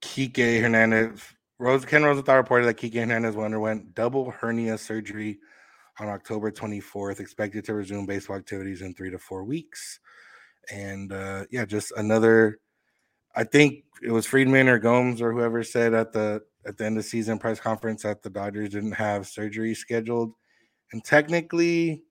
Kike 0.00 0.60
Hernandez, 0.60 1.20
Rose, 1.62 1.84
Ken 1.84 2.02
Rosenthal 2.02 2.36
reported 2.36 2.66
that 2.66 2.76
Kike 2.76 2.98
Hernandez 2.98 3.36
underwent 3.36 3.94
double 3.94 4.32
hernia 4.32 4.76
surgery 4.76 5.38
on 6.00 6.08
October 6.08 6.50
24th, 6.50 7.20
expected 7.20 7.64
to 7.64 7.74
resume 7.74 8.04
baseball 8.04 8.36
activities 8.36 8.82
in 8.82 8.94
three 8.94 9.10
to 9.10 9.18
four 9.18 9.44
weeks. 9.44 10.00
And 10.72 11.12
uh, 11.12 11.44
yeah, 11.50 11.64
just 11.64 11.92
another 11.96 12.58
I 13.34 13.44
think 13.44 13.84
it 14.02 14.10
was 14.10 14.26
Friedman 14.26 14.68
or 14.68 14.80
Gomes 14.80 15.22
or 15.22 15.32
whoever 15.32 15.62
said 15.62 15.94
at 15.94 16.12
the 16.12 16.42
at 16.66 16.76
the 16.76 16.84
end 16.84 16.98
of 16.98 17.04
season 17.04 17.38
press 17.38 17.60
conference 17.60 18.02
that 18.02 18.22
the 18.22 18.30
Dodgers 18.30 18.70
didn't 18.70 18.92
have 18.92 19.28
surgery 19.28 19.74
scheduled. 19.74 20.32
And 20.92 21.04
technically, 21.04 22.02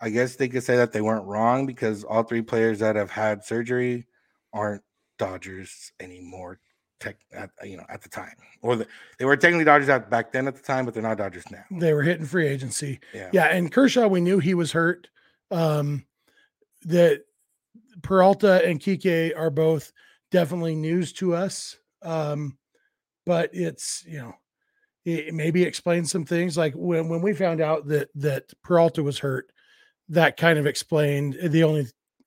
I 0.00 0.10
guess 0.10 0.34
they 0.34 0.48
could 0.48 0.64
say 0.64 0.76
that 0.76 0.92
they 0.92 1.00
weren't 1.00 1.26
wrong 1.26 1.64
because 1.64 2.02
all 2.02 2.24
three 2.24 2.42
players 2.42 2.80
that 2.80 2.96
have 2.96 3.10
had 3.10 3.44
surgery 3.44 4.06
aren't 4.52 4.82
Dodgers 5.16 5.92
anymore. 6.00 6.58
Tech, 7.00 7.16
at, 7.32 7.50
you 7.64 7.76
know, 7.76 7.84
at 7.88 8.02
the 8.02 8.08
time, 8.08 8.34
or 8.62 8.76
the, 8.76 8.86
they 9.18 9.24
were 9.24 9.36
technically 9.36 9.64
Dodgers 9.64 9.88
at, 9.88 10.10
back 10.10 10.32
then 10.32 10.46
at 10.46 10.54
the 10.54 10.62
time, 10.62 10.84
but 10.84 10.94
they're 10.94 11.02
not 11.02 11.18
Dodgers 11.18 11.50
now. 11.50 11.64
They 11.70 11.94
were 11.94 12.02
hitting 12.02 12.26
free 12.26 12.46
agency. 12.46 13.00
Yeah, 13.14 13.30
yeah. 13.32 13.46
And 13.46 13.72
Kershaw, 13.72 14.06
we 14.06 14.20
knew 14.20 14.38
he 14.38 14.54
was 14.54 14.72
hurt. 14.72 15.08
Um, 15.50 16.04
that 16.82 17.22
Peralta 18.02 18.64
and 18.64 18.80
Kike 18.80 19.36
are 19.36 19.50
both 19.50 19.92
definitely 20.30 20.76
news 20.76 21.12
to 21.14 21.34
us. 21.34 21.76
Um, 22.02 22.58
but 23.26 23.50
it's 23.52 24.04
you 24.06 24.18
know 24.18 24.34
it 25.04 25.34
maybe 25.34 25.62
explains 25.62 26.10
some 26.10 26.24
things 26.24 26.56
like 26.56 26.74
when 26.74 27.08
when 27.08 27.22
we 27.22 27.32
found 27.32 27.60
out 27.60 27.86
that 27.88 28.08
that 28.16 28.52
Peralta 28.62 29.02
was 29.02 29.18
hurt, 29.18 29.50
that 30.08 30.36
kind 30.36 30.58
of 30.58 30.66
explained 30.66 31.36
the 31.42 31.64
only 31.64 31.86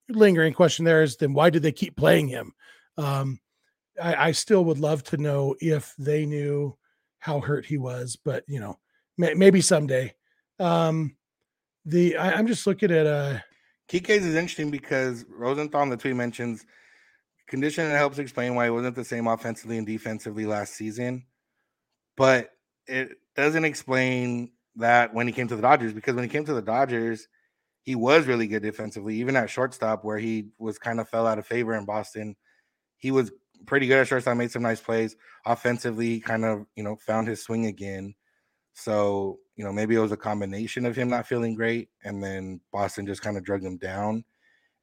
lingering 0.10 0.54
question 0.54 0.86
there 0.86 1.04
is 1.04 1.18
then 1.18 1.34
why 1.34 1.50
did 1.50 1.64
they 1.64 1.72
keep 1.72 1.96
playing 1.96 2.28
him? 2.28 2.54
Um, 2.98 3.40
I, 4.02 4.28
I 4.28 4.32
still 4.32 4.66
would 4.66 4.80
love 4.80 5.04
to 5.06 5.18
know 5.18 5.56
if 5.60 5.94
they 5.98 6.26
knew 6.26 6.78
how 7.20 7.40
hurt 7.40 7.66
he 7.66 7.78
was, 7.78 8.18
but 8.24 8.44
you 8.48 8.60
know 8.60 8.78
may, 9.18 9.34
maybe 9.34 9.62
someday. 9.62 10.14
Um, 10.60 11.16
the 11.86 12.18
I, 12.18 12.40
am 12.40 12.48
just 12.48 12.66
looking 12.68 12.92
at 12.92 13.06
uh 13.06 13.40
Kike's 13.90 14.26
is 14.26 14.36
interesting 14.36 14.72
because 14.72 15.26
Rosenthal 15.30 15.84
in 15.84 15.90
the 15.90 15.98
tweet 15.98 16.16
mentions 16.16 16.66
condition 17.48 17.90
that 17.90 17.98
helps 17.98 18.18
explain 18.18 18.56
why 18.56 18.66
he 18.66 18.72
wasn't 18.72 18.96
the 18.96 19.04
same 19.04 19.28
offensively 19.28 19.78
and 19.78 19.86
defensively 19.86 20.46
last 20.46 20.74
season, 20.74 21.26
but 22.16 22.52
it 22.88 23.18
doesn't 23.36 23.66
explain 23.66 24.52
that 24.76 25.14
when 25.14 25.28
he 25.28 25.34
came 25.34 25.48
to 25.48 25.56
the 25.56 25.62
Dodgers 25.62 25.94
because 25.94 26.16
when 26.16 26.24
he 26.24 26.30
came 26.30 26.46
to 26.46 26.54
the 26.54 26.62
Dodgers, 26.62 27.28
he 27.84 27.96
was 27.96 28.26
really 28.26 28.48
good 28.48 28.64
defensively, 28.64 29.16
even 29.16 29.36
at 29.36 29.50
shortstop 29.50 30.04
where 30.04 30.18
he 30.18 30.48
was 30.58 30.80
kind 30.80 31.00
of 31.00 31.10
fell 31.10 31.28
out 31.28 31.38
of 31.38 31.46
favor 31.46 31.76
in 31.76 31.86
Boston. 31.86 32.36
He 32.98 33.12
was 33.12 33.32
pretty 33.66 33.88
good 33.88 34.00
at 34.00 34.08
shortstop, 34.08 34.38
made 34.38 34.52
some 34.52 34.64
nice 34.64 34.82
plays. 34.82 35.16
Offensively, 35.46 36.20
kind 36.20 36.46
of, 36.46 36.66
you 36.76 36.84
know, 36.84 36.96
found 36.96 37.28
his 37.28 37.42
swing 37.42 37.66
again. 37.66 38.16
So, 38.74 39.40
you 39.56 39.64
know, 39.64 39.72
maybe 39.72 39.96
it 39.96 40.00
was 40.00 40.12
a 40.12 40.18
combination 40.18 40.86
of 40.86 40.96
him 40.96 41.10
not 41.10 41.28
feeling 41.28 41.54
great 41.54 41.90
and 42.04 42.24
then 42.24 42.60
Boston 42.72 43.06
just 43.06 43.22
kind 43.22 43.38
of 43.38 43.44
drug 43.44 43.64
him 43.64 43.78
down 43.78 44.24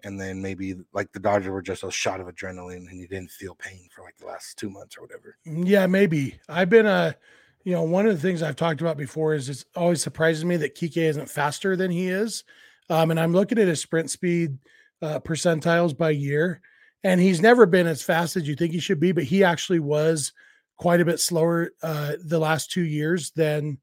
and 0.05 0.21
then 0.21 0.41
maybe 0.41 0.77
like 0.93 1.11
the 1.13 1.21
Dodgers 1.21 1.51
were 1.51 1.63
just 1.63 1.85
a 1.85 1.91
shot 1.91 2.21
of 2.21 2.29
adrenaline 2.29 2.89
and 2.89 3.01
he 3.01 3.07
didn't 3.07 3.31
feel 3.31 3.55
pain 3.55 3.89
for 3.95 4.03
like 4.03 4.17
the 4.19 4.27
last 4.27 4.59
two 4.59 4.71
months 4.71 4.97
or 4.97 5.03
whatever. 5.03 5.37
Mm, 5.47 5.67
yeah, 5.67 5.87
maybe. 5.87 6.39
I've 6.49 6.71
been 6.71 6.87
a, 6.87 7.17
you 7.65 7.73
know, 7.73 7.83
one 7.83 8.07
of 8.07 8.15
the 8.15 8.21
things 8.21 8.43
I've 8.43 8.57
talked 8.57 8.81
about 8.81 8.97
before 8.97 9.35
is 9.35 9.49
it 9.49 9.65
always 9.77 10.03
surprises 10.03 10.45
me 10.45 10.57
that 10.59 10.77
Kike 10.77 10.97
isn't 10.97 11.29
faster 11.29 11.77
than 11.77 11.91
he 11.91 12.09
is. 12.09 12.45
Um, 12.89 13.11
and 13.11 13.21
I'm 13.21 13.33
looking 13.33 13.59
at 13.59 13.69
his 13.69 13.81
sprint 13.81 14.11
speed 14.11 14.59
uh, 15.03 15.21
percentiles 15.21 15.97
by 15.97 16.11
year, 16.11 16.61
and 17.05 17.21
he's 17.21 17.41
never 17.41 17.67
been 17.67 17.87
as 17.87 18.03
fast 18.03 18.37
as 18.37 18.47
you 18.47 18.55
think 18.55 18.73
he 18.73 18.81
should 18.81 19.01
be, 19.01 19.13
but 19.13 19.25
he 19.25 19.45
actually 19.45 19.81
was 19.81 20.33
quite 20.77 21.01
a 21.01 21.05
bit 21.05 21.21
slower 21.21 21.71
uh, 21.83 22.15
the 22.25 22.39
last 22.39 22.71
two 22.71 22.85
years 22.85 23.31
than 23.33 23.79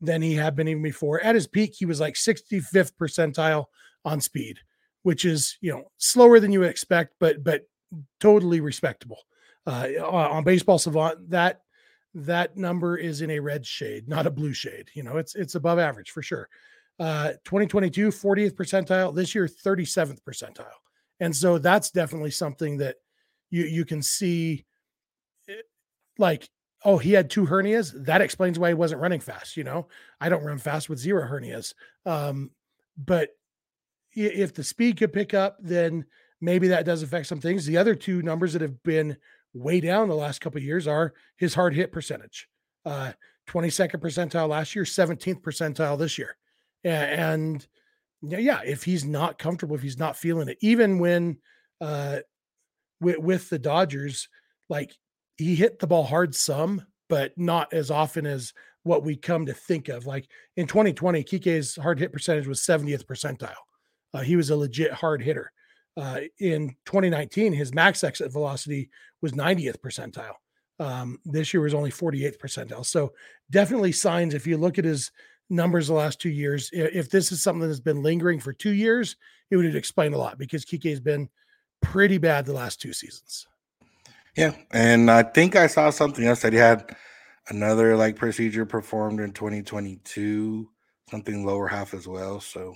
than 0.00 0.20
he 0.20 0.34
had 0.34 0.54
been 0.54 0.68
even 0.68 0.82
before. 0.82 1.20
At 1.20 1.34
his 1.34 1.46
peak, 1.46 1.74
he 1.76 1.86
was 1.86 2.00
like 2.00 2.14
65th 2.14 2.92
percentile 3.00 3.66
on 4.04 4.20
speed 4.20 4.58
which 5.04 5.24
is 5.24 5.56
you 5.60 5.70
know 5.70 5.84
slower 5.98 6.40
than 6.40 6.50
you 6.50 6.58
would 6.60 6.70
expect, 6.70 7.14
but 7.20 7.44
but 7.44 7.62
totally 8.18 8.60
respectable. 8.60 9.18
Uh, 9.66 9.88
on 10.02 10.44
Baseball 10.44 10.78
Savant, 10.78 11.30
that 11.30 11.60
that 12.14 12.56
number 12.56 12.96
is 12.96 13.20
in 13.20 13.30
a 13.30 13.38
red 13.38 13.64
shade, 13.64 14.08
not 14.08 14.26
a 14.26 14.30
blue 14.30 14.52
shade. 14.52 14.90
You 14.94 15.04
know, 15.04 15.18
it's 15.18 15.34
it's 15.36 15.54
above 15.54 15.78
average 15.78 16.10
for 16.10 16.22
sure. 16.22 16.48
Uh, 16.98 17.32
2022, 17.44 18.08
40th 18.08 18.54
percentile. 18.54 19.14
This 19.14 19.34
year, 19.34 19.46
37th 19.46 20.20
percentile. 20.22 20.66
And 21.24 21.34
so 21.34 21.56
that's 21.56 21.90
definitely 21.90 22.32
something 22.32 22.76
that 22.78 22.96
you 23.48 23.64
you 23.64 23.86
can 23.86 24.02
see. 24.02 24.66
Eh, 25.48 25.54
like, 26.18 26.50
oh, 26.84 26.98
he 26.98 27.12
had 27.12 27.30
two 27.30 27.46
hernias. 27.46 27.94
That 28.04 28.20
explains 28.20 28.58
why 28.58 28.68
he 28.68 28.74
wasn't 28.74 29.00
running 29.00 29.20
fast. 29.20 29.56
You 29.56 29.64
know, 29.64 29.88
I 30.20 30.28
don't 30.28 30.44
run 30.44 30.58
fast 30.58 30.90
with 30.90 30.98
zero 30.98 31.26
hernias. 31.26 31.72
Um, 32.04 32.50
but 32.98 33.30
if 34.12 34.52
the 34.52 34.62
speed 34.62 34.98
could 34.98 35.14
pick 35.14 35.32
up, 35.32 35.56
then 35.62 36.04
maybe 36.42 36.68
that 36.68 36.84
does 36.84 37.02
affect 37.02 37.26
some 37.26 37.40
things. 37.40 37.64
The 37.64 37.78
other 37.78 37.94
two 37.94 38.20
numbers 38.20 38.52
that 38.52 38.60
have 38.60 38.82
been 38.82 39.16
way 39.54 39.80
down 39.80 40.08
the 40.08 40.14
last 40.14 40.42
couple 40.42 40.58
of 40.58 40.64
years 40.64 40.86
are 40.86 41.14
his 41.38 41.54
hard 41.54 41.74
hit 41.74 41.90
percentage. 41.90 42.50
Uh, 42.84 43.12
22nd 43.48 43.96
percentile 43.96 44.50
last 44.50 44.74
year, 44.74 44.84
17th 44.84 45.40
percentile 45.40 45.98
this 45.98 46.18
year. 46.18 46.36
And 46.84 47.66
yeah, 48.30 48.60
if 48.64 48.84
he's 48.84 49.04
not 49.04 49.38
comfortable, 49.38 49.76
if 49.76 49.82
he's 49.82 49.98
not 49.98 50.16
feeling 50.16 50.48
it, 50.48 50.58
even 50.60 50.98
when 50.98 51.38
uh, 51.80 52.18
with, 53.00 53.18
with 53.18 53.50
the 53.50 53.58
Dodgers, 53.58 54.28
like 54.68 54.92
he 55.36 55.54
hit 55.54 55.78
the 55.78 55.86
ball 55.86 56.04
hard 56.04 56.34
some, 56.34 56.84
but 57.08 57.32
not 57.36 57.72
as 57.72 57.90
often 57.90 58.26
as 58.26 58.52
what 58.82 59.02
we 59.02 59.16
come 59.16 59.46
to 59.46 59.54
think 59.54 59.88
of. 59.88 60.06
Like 60.06 60.28
in 60.56 60.66
2020, 60.66 61.22
Kike's 61.24 61.76
hard 61.76 61.98
hit 61.98 62.12
percentage 62.12 62.46
was 62.46 62.60
70th 62.60 63.04
percentile. 63.04 63.54
Uh, 64.12 64.20
he 64.20 64.36
was 64.36 64.50
a 64.50 64.56
legit 64.56 64.92
hard 64.92 65.22
hitter. 65.22 65.50
Uh, 65.96 66.20
in 66.38 66.70
2019, 66.86 67.52
his 67.52 67.74
max 67.74 68.04
exit 68.04 68.32
velocity 68.32 68.90
was 69.22 69.32
90th 69.32 69.78
percentile. 69.78 70.34
Um, 70.80 71.18
this 71.24 71.54
year 71.54 71.62
was 71.62 71.74
only 71.74 71.90
48th 71.90 72.38
percentile. 72.38 72.84
So 72.84 73.12
definitely 73.50 73.92
signs. 73.92 74.34
If 74.34 74.46
you 74.46 74.56
look 74.56 74.78
at 74.78 74.84
his 74.84 75.10
numbers 75.50 75.88
the 75.88 75.94
last 75.94 76.20
two 76.20 76.30
years, 76.30 76.70
if 76.72 77.10
this 77.10 77.32
is 77.32 77.42
something 77.42 77.66
that's 77.66 77.80
been 77.80 78.02
lingering 78.02 78.40
for 78.40 78.52
two 78.52 78.72
years, 78.72 79.16
it 79.50 79.56
would 79.56 79.76
explain 79.76 80.14
a 80.14 80.18
lot 80.18 80.38
because 80.38 80.64
Kike 80.64 80.90
has 80.90 81.00
been 81.00 81.28
pretty 81.80 82.18
bad 82.18 82.46
the 82.46 82.52
last 82.52 82.80
two 82.80 82.92
seasons. 82.92 83.46
Yeah, 84.36 84.52
and 84.72 85.10
I 85.10 85.22
think 85.22 85.54
I 85.54 85.66
saw 85.68 85.90
something 85.90 86.26
else 86.26 86.42
that 86.42 86.52
he 86.52 86.58
had 86.58 86.96
another 87.48 87.96
like 87.96 88.16
procedure 88.16 88.66
performed 88.66 89.20
in 89.20 89.32
2022, 89.32 90.68
something 91.10 91.46
lower 91.46 91.68
half 91.68 91.94
as 91.94 92.08
well. 92.08 92.40
So 92.40 92.74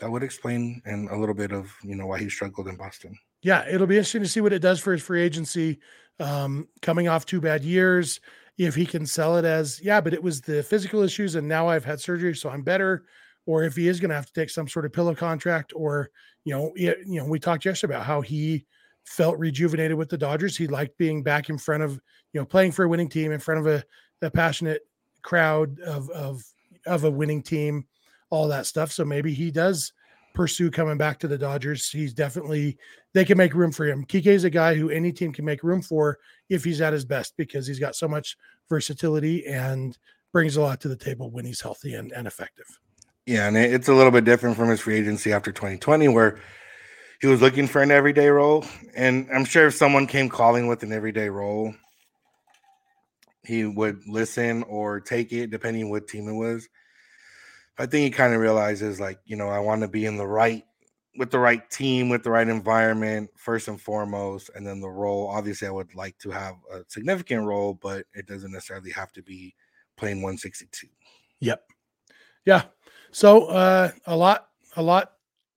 that 0.00 0.10
would 0.10 0.22
explain 0.22 0.82
and 0.84 1.08
a 1.10 1.16
little 1.16 1.34
bit 1.34 1.52
of 1.52 1.72
you 1.82 1.94
know 1.94 2.06
why 2.06 2.18
he 2.18 2.28
struggled 2.28 2.68
in 2.68 2.76
Boston. 2.76 3.16
Yeah, 3.42 3.64
it'll 3.68 3.86
be 3.86 3.96
interesting 3.96 4.22
to 4.22 4.28
see 4.28 4.40
what 4.40 4.52
it 4.52 4.60
does 4.60 4.80
for 4.80 4.92
his 4.92 5.02
free 5.02 5.22
agency. 5.22 5.78
Um, 6.18 6.66
coming 6.82 7.06
off 7.06 7.26
two 7.26 7.40
bad 7.40 7.62
years, 7.62 8.20
if 8.58 8.74
he 8.74 8.84
can 8.84 9.06
sell 9.06 9.36
it 9.36 9.44
as 9.44 9.80
yeah, 9.80 10.00
but 10.00 10.12
it 10.12 10.22
was 10.22 10.40
the 10.40 10.62
physical 10.62 11.02
issues, 11.02 11.36
and 11.36 11.46
now 11.46 11.68
I've 11.68 11.84
had 11.84 12.00
surgery, 12.00 12.34
so 12.34 12.50
I'm 12.50 12.62
better. 12.62 13.04
Or 13.46 13.62
if 13.62 13.76
he 13.76 13.88
is 13.88 13.98
going 13.98 14.10
to 14.10 14.16
have 14.16 14.26
to 14.26 14.32
take 14.32 14.50
some 14.50 14.68
sort 14.68 14.84
of 14.84 14.92
pillow 14.92 15.14
contract, 15.14 15.72
or 15.74 16.10
you 16.44 16.54
know, 16.54 16.72
it, 16.74 16.98
you 17.06 17.20
know, 17.20 17.24
we 17.24 17.38
talked 17.38 17.64
yesterday 17.64 17.94
about 17.94 18.04
how 18.04 18.20
he 18.20 18.66
felt 19.04 19.38
rejuvenated 19.38 19.96
with 19.96 20.10
the 20.10 20.18
Dodgers. 20.18 20.56
He 20.56 20.66
liked 20.66 20.98
being 20.98 21.22
back 21.22 21.48
in 21.48 21.56
front 21.56 21.82
of, 21.82 21.92
you 22.32 22.40
know, 22.40 22.44
playing 22.44 22.72
for 22.72 22.84
a 22.84 22.88
winning 22.88 23.08
team 23.08 23.32
in 23.32 23.40
front 23.40 23.60
of 23.60 23.66
a, 23.66 23.82
a 24.20 24.30
passionate 24.30 24.82
crowd 25.22 25.78
of 25.80 26.10
of 26.10 26.42
of 26.86 27.04
a 27.04 27.10
winning 27.10 27.42
team, 27.42 27.86
all 28.28 28.48
that 28.48 28.66
stuff. 28.66 28.92
So 28.92 29.04
maybe 29.04 29.32
he 29.32 29.50
does 29.50 29.92
pursue 30.38 30.70
coming 30.70 30.96
back 30.96 31.18
to 31.18 31.26
the 31.26 31.36
Dodgers. 31.36 31.90
He's 31.90 32.14
definitely 32.14 32.78
they 33.12 33.24
can 33.24 33.36
make 33.36 33.54
room 33.54 33.72
for 33.72 33.86
him. 33.86 34.04
Kiké 34.04 34.26
is 34.26 34.44
a 34.44 34.50
guy 34.50 34.76
who 34.76 34.88
any 34.88 35.10
team 35.10 35.32
can 35.32 35.44
make 35.44 35.64
room 35.64 35.82
for 35.82 36.16
if 36.48 36.62
he's 36.62 36.80
at 36.80 36.92
his 36.92 37.04
best 37.04 37.36
because 37.36 37.66
he's 37.66 37.80
got 37.80 37.96
so 37.96 38.06
much 38.06 38.36
versatility 38.68 39.44
and 39.46 39.98
brings 40.32 40.56
a 40.56 40.60
lot 40.60 40.80
to 40.80 40.86
the 40.86 40.96
table 40.96 41.32
when 41.32 41.44
he's 41.44 41.60
healthy 41.60 41.94
and, 41.94 42.12
and 42.12 42.28
effective. 42.28 42.66
Yeah, 43.26 43.48
and 43.48 43.56
it's 43.56 43.88
a 43.88 43.92
little 43.92 44.12
bit 44.12 44.24
different 44.24 44.56
from 44.56 44.68
his 44.68 44.78
free 44.78 44.94
agency 44.94 45.32
after 45.32 45.50
2020, 45.50 46.06
where 46.06 46.38
he 47.20 47.26
was 47.26 47.42
looking 47.42 47.66
for 47.66 47.82
an 47.82 47.90
everyday 47.90 48.28
role. 48.28 48.64
And 48.94 49.28
I'm 49.34 49.44
sure 49.44 49.66
if 49.66 49.74
someone 49.74 50.06
came 50.06 50.28
calling 50.28 50.68
with 50.68 50.84
an 50.84 50.92
everyday 50.92 51.30
role, 51.30 51.74
he 53.44 53.64
would 53.64 54.06
listen 54.06 54.62
or 54.62 55.00
take 55.00 55.32
it, 55.32 55.50
depending 55.50 55.90
what 55.90 56.06
team 56.06 56.28
it 56.28 56.34
was. 56.34 56.68
I 57.78 57.86
think 57.86 58.04
he 58.04 58.10
kind 58.10 58.34
of 58.34 58.40
realizes, 58.40 59.00
like, 59.00 59.20
you 59.24 59.36
know, 59.36 59.48
I 59.48 59.60
want 59.60 59.82
to 59.82 59.88
be 59.88 60.06
in 60.06 60.16
the 60.16 60.26
right 60.26 60.64
with 61.16 61.30
the 61.30 61.38
right 61.38 61.68
team, 61.70 62.08
with 62.08 62.22
the 62.22 62.30
right 62.30 62.48
environment, 62.48 63.30
first 63.36 63.66
and 63.68 63.80
foremost, 63.80 64.50
and 64.54 64.66
then 64.66 64.80
the 64.80 64.88
role. 64.88 65.28
Obviously, 65.28 65.66
I 65.66 65.72
would 65.72 65.94
like 65.94 66.16
to 66.18 66.30
have 66.30 66.54
a 66.72 66.82
significant 66.86 67.44
role, 67.44 67.74
but 67.74 68.06
it 68.14 68.26
doesn't 68.26 68.52
necessarily 68.52 68.92
have 68.92 69.12
to 69.12 69.22
be 69.22 69.54
playing 69.96 70.22
162. 70.22 70.86
Yep. 71.40 71.64
Yeah. 72.44 72.62
So 73.10 73.46
uh, 73.46 73.90
a 74.06 74.16
lot, 74.16 74.48
a 74.76 74.82
lot 74.82 75.12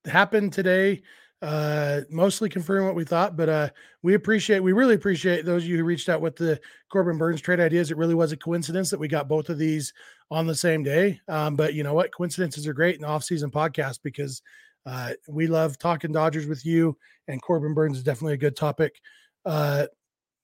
happened 0.06 0.52
today 0.52 1.02
uh 1.42 2.02
mostly 2.10 2.48
confirming 2.50 2.86
what 2.86 2.96
we 2.96 3.04
thought 3.04 3.36
but 3.36 3.50
uh 3.50 3.70
we 4.04 4.14
appreciate 4.14 4.60
we 4.60 4.74
really 4.74 4.94
appreciate 4.94 5.44
those 5.44 5.64
of 5.64 5.70
you 5.70 5.78
who 5.78 5.84
reached 5.84 6.08
out 6.08 6.22
with 6.22 6.36
the 6.36 6.60
corbin 6.92 7.18
Burnes 7.18 7.42
trade 7.42 7.60
ideas 7.60 7.90
it 7.90 7.98
really 7.98 8.14
was 8.14 8.32
a 8.32 8.38
coincidence 8.38 8.92
that 8.92 9.00
we 9.00 9.08
got 9.08 9.28
both 9.28 9.50
of 9.50 9.58
these 9.58 9.92
on 10.32 10.48
the 10.48 10.56
same 10.56 10.82
day 10.82 11.20
um 11.28 11.56
but 11.56 11.74
you 11.74 11.84
know 11.84 11.94
what 11.94 12.14
coincidences 12.14 12.66
are 12.66 12.74
great 12.74 12.96
in 12.96 13.02
the 13.02 13.08
off-season 13.08 13.52
podcast 13.52 14.00
because 14.04 14.42
uh 14.86 15.12
we 15.28 15.46
love 15.46 15.78
talking 15.78 16.12
dodgers 16.12 16.48
with 16.48 16.66
you 16.66 16.98
and 17.28 17.42
corbin 17.42 17.74
Burnes 17.74 17.98
is 17.98 18.04
definitely 18.04 18.34
a 18.34 18.38
good 18.38 18.56
topic 18.56 19.00
uh 19.46 19.86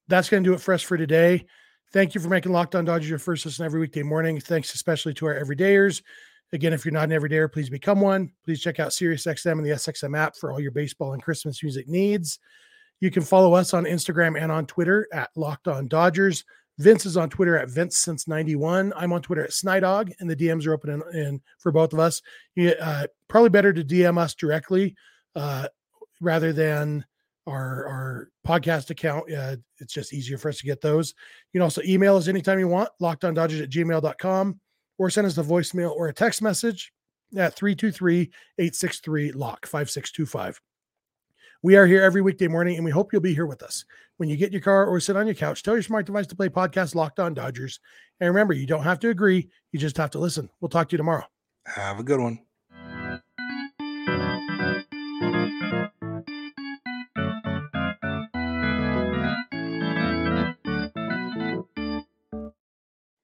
that's 0.08 0.30
going 0.30 0.44
to 0.44 0.50
do 0.50 0.54
it 0.54 0.62
for 0.62 0.74
us 0.74 0.82
for 0.82 0.98
today 0.98 1.46
thank 1.94 2.14
you 2.14 2.22
for 2.22 2.30
making 2.30 2.52
locked 2.52 2.76
on 2.76 2.86
dodgers 2.86 3.10
your 3.10 3.18
first 3.18 3.46
listen 3.46 3.66
every 3.66 3.80
weekday 3.80 4.04
morning 4.04 4.40
thanks 4.40 4.74
especially 4.76 5.14
to 5.14 5.26
our 5.26 5.42
everydayers 5.42 6.02
Again, 6.54 6.72
if 6.72 6.86
you're 6.86 6.94
not 6.94 7.12
an 7.12 7.20
everydayer, 7.20 7.52
please 7.52 7.70
become 7.70 8.00
one. 8.00 8.32
Please 8.46 8.62
check 8.62 8.80
out 8.80 8.92
SiriusXM 8.92 9.52
and 9.52 9.66
the 9.66 9.72
SXM 9.72 10.18
app 10.18 10.36
for 10.38 10.52
all 10.52 10.62
your 10.62 10.72
baseball 10.72 11.14
and 11.14 11.22
Christmas 11.22 11.62
music 11.62 11.90
needs. 11.90 12.40
You 13.02 13.12
can 13.12 13.24
follow 13.24 13.54
us 13.54 13.74
on 13.74 13.84
Instagram 13.84 14.42
and 14.42 14.52
on 14.52 14.66
Twitter 14.66 15.08
at 15.12 15.30
Locked 15.36 15.68
On 15.68 15.88
Dodgers. 15.88 16.46
Vince 16.80 17.06
is 17.06 17.18
on 17.18 17.30
Twitter 17.30 17.58
at 17.58 17.70
Vince 17.70 17.98
since 17.98 18.28
91. 18.28 18.94
I'm 18.96 19.12
on 19.12 19.22
Twitter 19.22 19.44
at 19.44 19.52
Snydog, 19.52 20.12
and 20.20 20.30
the 20.30 20.36
DMs 20.36 20.68
are 20.68 20.74
open 20.74 21.02
in, 21.14 21.42
for 21.60 21.72
both 21.72 21.94
of 21.94 22.00
us. 22.00 22.22
Uh, 22.60 23.08
probably 23.28 23.50
better 23.50 23.74
to 23.74 23.84
DM 23.84 24.18
us 24.18 24.36
directly 24.36 24.96
uh, 25.36 25.68
rather 26.22 26.54
than 26.54 27.04
our, 27.48 27.88
our 27.88 28.30
podcast 28.46 28.90
account. 28.90 29.32
Uh, 29.32 29.56
it's 29.80 29.94
just 29.94 30.14
easier 30.14 30.38
for 30.38 30.50
us 30.50 30.60
to 30.60 30.66
get 30.66 30.82
those. 30.82 31.14
You 31.52 31.60
can 31.60 31.64
also 31.64 31.82
email 31.84 32.16
us 32.16 32.28
anytime 32.28 32.60
you 32.60 32.68
want, 32.68 32.90
lockedondodgers 33.02 33.64
at 33.64 33.70
gmail.com 33.70 34.60
or 35.00 35.10
send 35.10 35.28
us 35.28 35.38
a 35.38 35.44
voicemail 35.44 35.92
or 35.92 36.08
a 36.08 36.14
text 36.14 36.42
message 36.42 36.92
at 37.36 37.56
323 37.56 38.22
863 38.58 39.32
LOCK 39.32 39.66
5625. 39.66 40.62
We 41.64 41.76
are 41.76 41.88
here 41.88 42.04
every 42.04 42.22
weekday 42.22 42.48
morning 42.48 42.76
and 42.76 42.86
we 42.86 42.92
hope 42.92 43.12
you'll 43.12 43.22
be 43.22 43.34
here 43.34 43.48
with 43.48 43.64
us. 43.64 43.84
When 44.18 44.30
you 44.30 44.38
get 44.38 44.48
in 44.48 44.54
your 44.54 44.62
car 44.62 44.86
or 44.86 45.00
sit 45.00 45.16
on 45.16 45.26
your 45.26 45.34
couch, 45.34 45.64
tell 45.64 45.74
your 45.74 45.82
smart 45.82 46.06
device 46.06 46.28
to 46.28 46.36
play 46.36 46.50
podcast 46.50 46.94
Locked 46.94 47.20
On 47.20 47.34
Dodgers. 47.34 47.80
And 48.20 48.28
remember, 48.28 48.54
you 48.54 48.68
don't 48.68 48.84
have 48.84 49.00
to 49.00 49.10
agree, 49.10 49.50
you 49.72 49.80
just 49.80 49.98
have 49.98 50.12
to 50.12 50.20
listen. 50.20 50.50
We'll 50.60 50.70
talk 50.70 50.90
to 50.90 50.94
you 50.94 50.98
tomorrow. 50.98 51.26
Have 51.66 52.00
a 52.00 52.04
good 52.04 52.20
one. 52.20 52.47